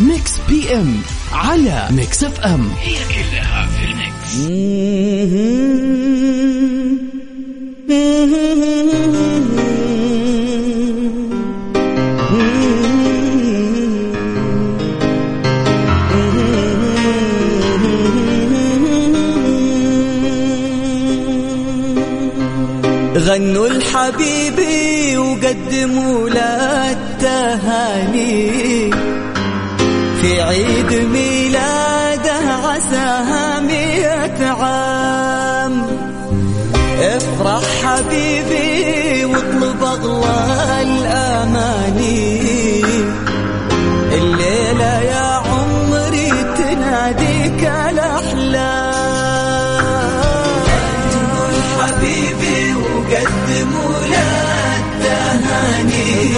Mix 0.01 0.33
PM 0.49 1.03
على 1.33 1.89
Mix 1.91 2.25
FM 2.25 2.71
هي 2.81 2.95
كلها 2.95 3.67
في 3.67 3.85
ال 3.85 3.95
mix. 3.95 4.37
غنوا 23.27 23.67
الحبيبي 23.67 25.17
وقدموا 25.19 26.29
له 26.29 26.91
التهاني 26.93 28.91
في 30.21 30.41
عيد 30.43 30.93
ميلاده 31.13 31.80
له 53.11 54.79
التهاني 54.79 56.31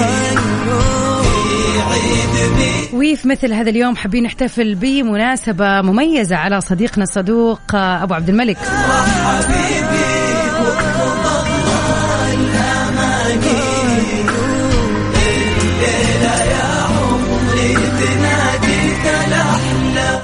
وفي 2.92 3.28
مثل 3.28 3.52
هذا 3.52 3.70
اليوم 3.70 3.96
حابين 3.96 4.22
نحتفل 4.22 4.74
بمناسبة 4.74 5.82
مميزة 5.82 6.36
على 6.36 6.60
صديقنا 6.60 7.04
الصدوق 7.04 7.74
أبو 7.74 8.14
عبد 8.14 8.28
الملك. 8.28 8.56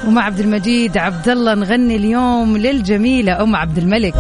ومع 0.07 0.23
عبد 0.25 0.41
المجيد 0.41 0.99
عبد 0.99 1.29
الله 1.29 1.55
نغني 1.55 1.97
اليوم 1.97 2.57
للجميلة 2.57 3.43
أم 3.43 3.57
عبد 3.57 3.79
الملك. 3.79 4.15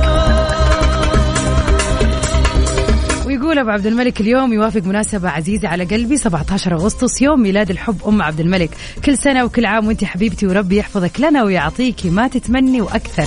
ويقول 3.48 3.60
أبو 3.60 3.70
عبد 3.70 3.86
الملك 3.86 4.20
اليوم 4.20 4.52
يوافق 4.52 4.82
مناسبة 4.82 5.28
عزيزة 5.28 5.68
على 5.68 5.84
قلبي 5.84 6.16
17 6.16 6.74
أغسطس 6.74 7.22
يوم 7.22 7.42
ميلاد 7.42 7.70
الحب 7.70 7.96
أم 8.08 8.22
عبد 8.22 8.40
الملك، 8.40 8.70
كل 9.04 9.18
سنة 9.18 9.44
وكل 9.44 9.66
عام 9.66 9.86
وأنت 9.86 10.04
حبيبتي 10.04 10.46
وربي 10.46 10.76
يحفظك 10.76 11.20
لنا 11.20 11.44
ويعطيكي 11.44 12.10
ما 12.10 12.28
تتمني 12.28 12.80
وأكثر. 12.80 13.24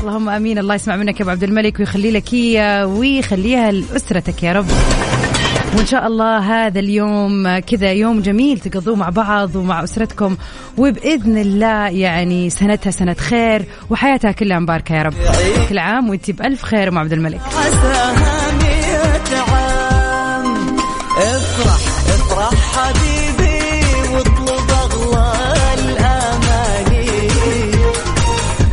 اللهم 0.00 0.28
آمين. 0.28 0.58
الله 0.58 0.74
يسمع 0.74 0.96
منك 0.96 1.20
يا 1.20 1.22
أبو 1.22 1.30
عبد 1.30 1.44
الملك 1.44 1.80
ويخلي 1.80 2.10
لك 2.10 2.34
هي 2.34 2.84
ويخليها 2.88 3.70
لأسرتك 3.70 4.42
يا 4.42 4.52
رب. 4.52 4.66
وإن 5.76 5.86
شاء 5.86 6.06
الله 6.06 6.38
هذا 6.38 6.80
اليوم 6.80 7.58
كذا 7.58 7.92
يوم 7.92 8.20
جميل 8.20 8.58
تقضوه 8.58 8.96
مع 8.96 9.08
بعض 9.08 9.56
ومع 9.56 9.84
أسرتكم. 9.84 10.36
وبإذن 10.78 11.38
الله 11.38 11.88
يعني 11.88 12.50
سنتها 12.50 12.90
سنة 12.90 13.14
خير 13.14 13.64
وحياتها 13.90 14.32
كلها 14.32 14.58
مباركة 14.58 14.94
يا 14.94 15.02
رب. 15.02 15.14
كل 15.68 15.78
عام 15.78 16.10
وأنت 16.10 16.30
بألف 16.30 16.62
خير 16.62 16.88
أم 16.88 16.98
عبد 16.98 17.12
الملك. 17.12 17.40
عام. 19.32 20.76
افرح 21.16 21.80
افرح 22.08 22.54
حبيبي 22.54 23.84
واطلب 24.14 24.70
أغلى 24.70 25.34
الأماني. 25.74 27.08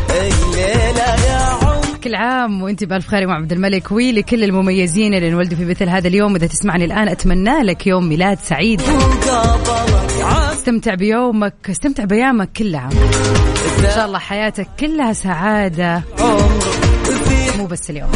الليلة 0.09 1.25
يا 1.27 1.37
عمري 1.37 1.97
كل 2.03 2.15
عام 2.15 2.61
وأنت 2.61 2.83
بألف 2.83 3.07
خير 3.07 3.21
يا 3.21 3.33
عبد 3.33 3.51
الملك. 3.51 3.91
ولكل 3.91 4.43
المميزين 4.43 5.13
اللي 5.13 5.27
انولدوا 5.27 5.57
في 5.57 5.65
مثل 5.65 5.89
هذا 5.89 6.07
اليوم. 6.07 6.35
إذا 6.35 6.47
تسمعني 6.47 6.85
الآن 6.85 7.07
أتمنى 7.07 7.63
لك 7.63 7.87
يوم 7.87 8.09
ميلاد 8.09 8.37
سعيد. 8.43 8.81
استمتع 10.53 10.93
بيومك 10.93 11.53
استمتع 11.69 12.03
بأيامك 12.03 12.51
كلها. 12.51 12.89
إن 13.79 13.93
شاء 13.95 14.05
الله 14.05 14.19
حياتك 14.19 14.67
كلها 14.79 15.13
سعادة. 15.13 16.03
مو 17.57 17.65
بس 17.65 17.89
اليوم. 17.89 18.09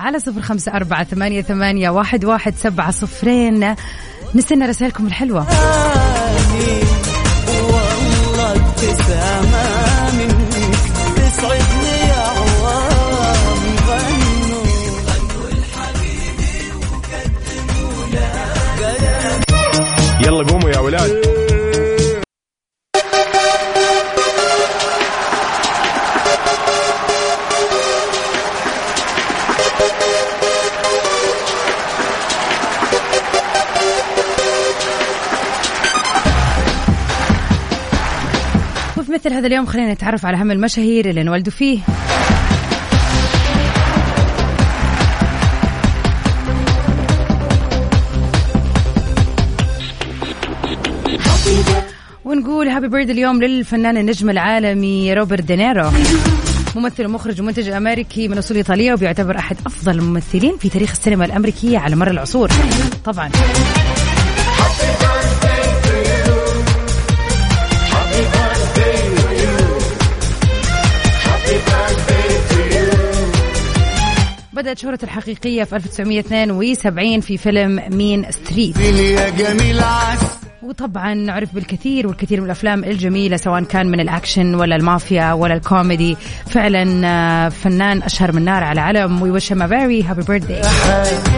على 0.00 0.18
صفر 0.18 0.40
خمسة 0.40 0.72
أربعة 0.72 1.04
ثمانية, 1.04 1.42
ثمانية 1.42 1.90
واحد, 1.90 2.24
واحد 2.24 2.54
سبعة 2.62 2.90
صفرين. 2.90 3.74
نستنى 4.34 4.66
رسائلكم 4.66 5.06
الحلوة. 5.06 5.46
والله 7.62 8.72
تسعدني 11.16 11.96
يلا 20.20 20.50
قوموا 20.50 20.70
يا 20.70 20.78
ولاد. 20.78 21.35
مثل 39.16 39.32
هذا 39.32 39.46
اليوم 39.46 39.66
خلينا 39.66 39.92
نتعرف 39.92 40.26
على 40.26 40.36
أهم 40.36 40.50
المشاهير 40.50 41.10
اللي 41.10 41.20
انولدوا 41.20 41.52
فيه. 41.52 41.78
ونقول 52.24 52.68
happy 52.68 52.88
birthday 52.88 53.10
اليوم 53.10 53.42
للفنان 53.42 53.96
النجم 53.96 54.30
العالمي 54.30 55.14
روبرت 55.14 55.42
دينيرو. 55.42 55.90
ممثل 56.76 57.06
ومخرج 57.06 57.40
ومنتج 57.40 57.68
أمريكي 57.68 58.28
من 58.28 58.38
أصول 58.38 58.56
إيطالية 58.56 58.92
وبيعتبر 58.92 59.38
أحد 59.38 59.56
أفضل 59.66 59.98
الممثلين 59.98 60.56
في 60.56 60.68
تاريخ 60.68 60.90
السينما 60.90 61.24
الأمريكية 61.24 61.78
على 61.78 61.96
مر 61.96 62.10
العصور. 62.10 62.50
طبعا. 63.04 63.30
بدأت 74.66 74.78
شهرته 74.78 75.04
الحقيقية 75.04 75.64
في 75.64 75.76
1972 75.76 77.20
في 77.20 77.36
فيلم 77.36 77.82
Mean 77.90 78.30
Streets. 78.30 78.76
وطبعا 80.62 81.30
عرف 81.30 81.54
بالكثير 81.54 82.06
والكثير 82.06 82.40
من 82.40 82.46
الأفلام 82.46 82.84
الجميلة 82.84 83.36
سواء 83.36 83.62
كان 83.62 83.86
من 83.86 84.00
الأكشن 84.00 84.54
ولا 84.54 84.76
المافيا 84.76 85.32
ولا 85.32 85.54
الكوميدي. 85.54 86.16
فعلا 86.46 87.06
آه، 87.06 87.48
فنان 87.48 88.02
أشهر 88.02 88.32
من 88.32 88.44
نار 88.44 88.64
على 88.64 88.80
علم. 88.80 89.22
We 89.22 89.30
wish 89.30 89.52
very 89.52 90.02
happy 90.02 90.22
birthday 90.22 90.60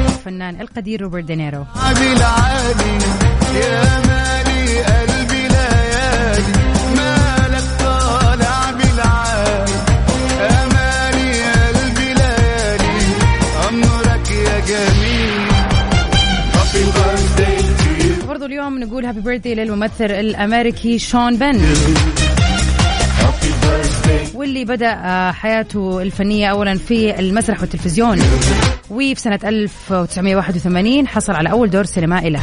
الفنان 0.05 0.61
القدير 0.61 1.03
روبرت 1.03 1.25
دينيرو. 1.25 1.65
اليوم 18.59 18.79
نقول 18.79 19.05
هابي 19.05 19.21
بيرثداي 19.21 19.55
للممثل 19.55 20.05
الأمريكي 20.05 20.99
شون 20.99 21.37
بن. 21.37 21.61
واللي 24.35 24.65
بدأ 24.65 24.93
آه، 24.93 25.33
حياته 25.33 26.03
الفنية 26.03 26.47
أولا 26.47 26.79
في 26.79 27.19
المسرح 27.19 27.61
والتلفزيون. 27.61 28.19
وفي 28.91 29.15
سنة 29.15 29.41
1981 29.45 31.09
حصل 31.09 31.33
على 31.33 31.51
أول 31.51 31.71
دور 31.71 31.85
سينمائي 31.85 32.31
له. 32.31 32.41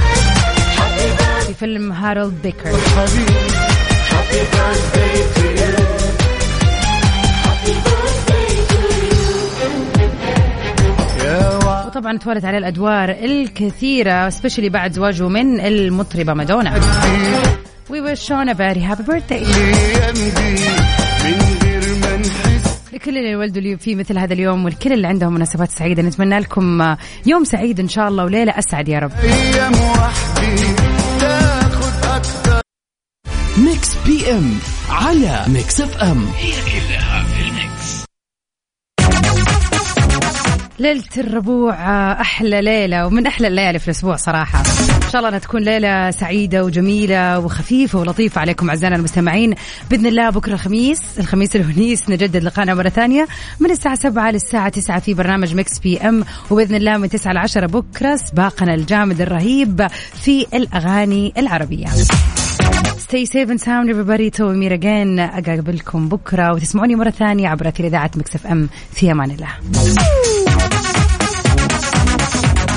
في 1.47 1.53
فيلم 1.53 1.91
هارولد 1.91 2.41
بيكر. 2.43 2.71
وطبعا 11.95 12.17
توالت 12.17 12.45
عليه 12.45 12.57
الأدوار 12.57 13.09
الكثيرة 13.09 14.29
specially 14.29 14.69
بعد 14.69 14.93
زواجه 14.93 15.27
من 15.27 15.59
المطربة 15.59 16.33
مادونا. 16.33 16.79
We 17.89 18.01
wish 18.01 18.27
Sean 18.27 18.49
a 18.49 18.53
very 18.53 18.79
happy 18.79 19.03
birthday. 19.03 19.31
الأيام 19.31 20.13
دي 20.13 20.55
من 21.23 21.57
غير 21.63 21.81
ما 22.01 22.17
نحس 22.17 22.93
لكل 22.93 23.17
اللي 23.17 23.35
ولدوا 23.35 23.77
في 23.77 23.95
مثل 23.95 24.17
هذا 24.17 24.33
اليوم 24.33 24.65
والكل 24.65 24.93
اللي 24.93 25.07
عندهم 25.07 25.33
مناسبات 25.33 25.71
سعيدة 25.71 26.03
نتمنى 26.03 26.39
لكم 26.39 26.95
يوم 27.25 27.43
سعيد 27.43 27.79
إن 27.79 27.87
شاء 27.87 28.07
الله 28.07 28.23
وليلة 28.23 28.51
أسعد 28.59 28.87
يا 28.89 28.99
رب. 28.99 29.11
Mix 33.57 33.95
PM 34.05 34.59
على 34.89 35.45
Mix 35.47 35.81
FM. 35.81 36.25
ليلة 40.79 41.03
الربوع 41.17 41.73
أحلى 42.21 42.61
ليلة 42.61 43.07
ومن 43.07 43.27
أحلى 43.27 43.47
الليالي 43.47 43.79
في 43.79 43.85
الأسبوع 43.85 44.15
صراحة. 44.15 44.59
إن 45.05 45.09
شاء 45.11 45.17
الله 45.17 45.29
أنها 45.29 45.39
تكون 45.39 45.61
ليلة 45.61 46.11
سعيدة 46.11 46.63
وجميلة 46.65 47.39
وخفيفة 47.39 47.99
ولطيفة 47.99 48.41
عليكم 48.41 48.69
أعزائنا 48.69 48.95
المستمعين. 48.95 49.55
بإذن 49.89 50.05
الله 50.05 50.29
بكرة 50.29 50.53
الخميس 50.53 51.01
الخميس 51.19 51.55
الونيس 51.55 52.09
نجدد 52.09 52.43
لقاءنا 52.43 52.73
مرة 52.73 52.89
ثانية 52.89 53.27
من 53.59 53.71
الساعة 53.71 53.95
7 53.95 54.31
للساعة 54.31 54.69
9 54.69 54.99
في 54.99 55.13
برنامج 55.13 55.55
Mix 55.55 55.79
PM 55.79 56.25
وبإذن 56.51 56.75
الله 56.75 56.97
من 56.97 57.09
9 57.09 57.33
ل 57.33 57.37
10 57.37 57.67
بكرة 57.67 58.15
سباقنا 58.15 58.73
الجامد 58.73 59.21
الرهيب 59.21 59.87
في 60.23 60.45
الأغاني 60.53 61.33
العربية. 61.37 61.87
Stay 63.05 63.25
safe 63.25 63.49
and 63.49 63.61
sound 63.61 63.87
everybody. 63.93 64.29
Tomorrow 64.33 64.75
again 64.75 65.19
أقابلكم 65.19 66.09
بكرة 66.09 66.53
وتسمعوني 66.53 66.95
مرة 66.95 67.09
ثانية 67.09 67.47
عبر 67.47 67.67
أثير 67.67 67.85
إذاعة 67.85 68.11
Mix 68.15 68.47
FM. 68.47 68.69
في 68.93 69.11
أمان 69.11 69.31
الله. 69.31 69.49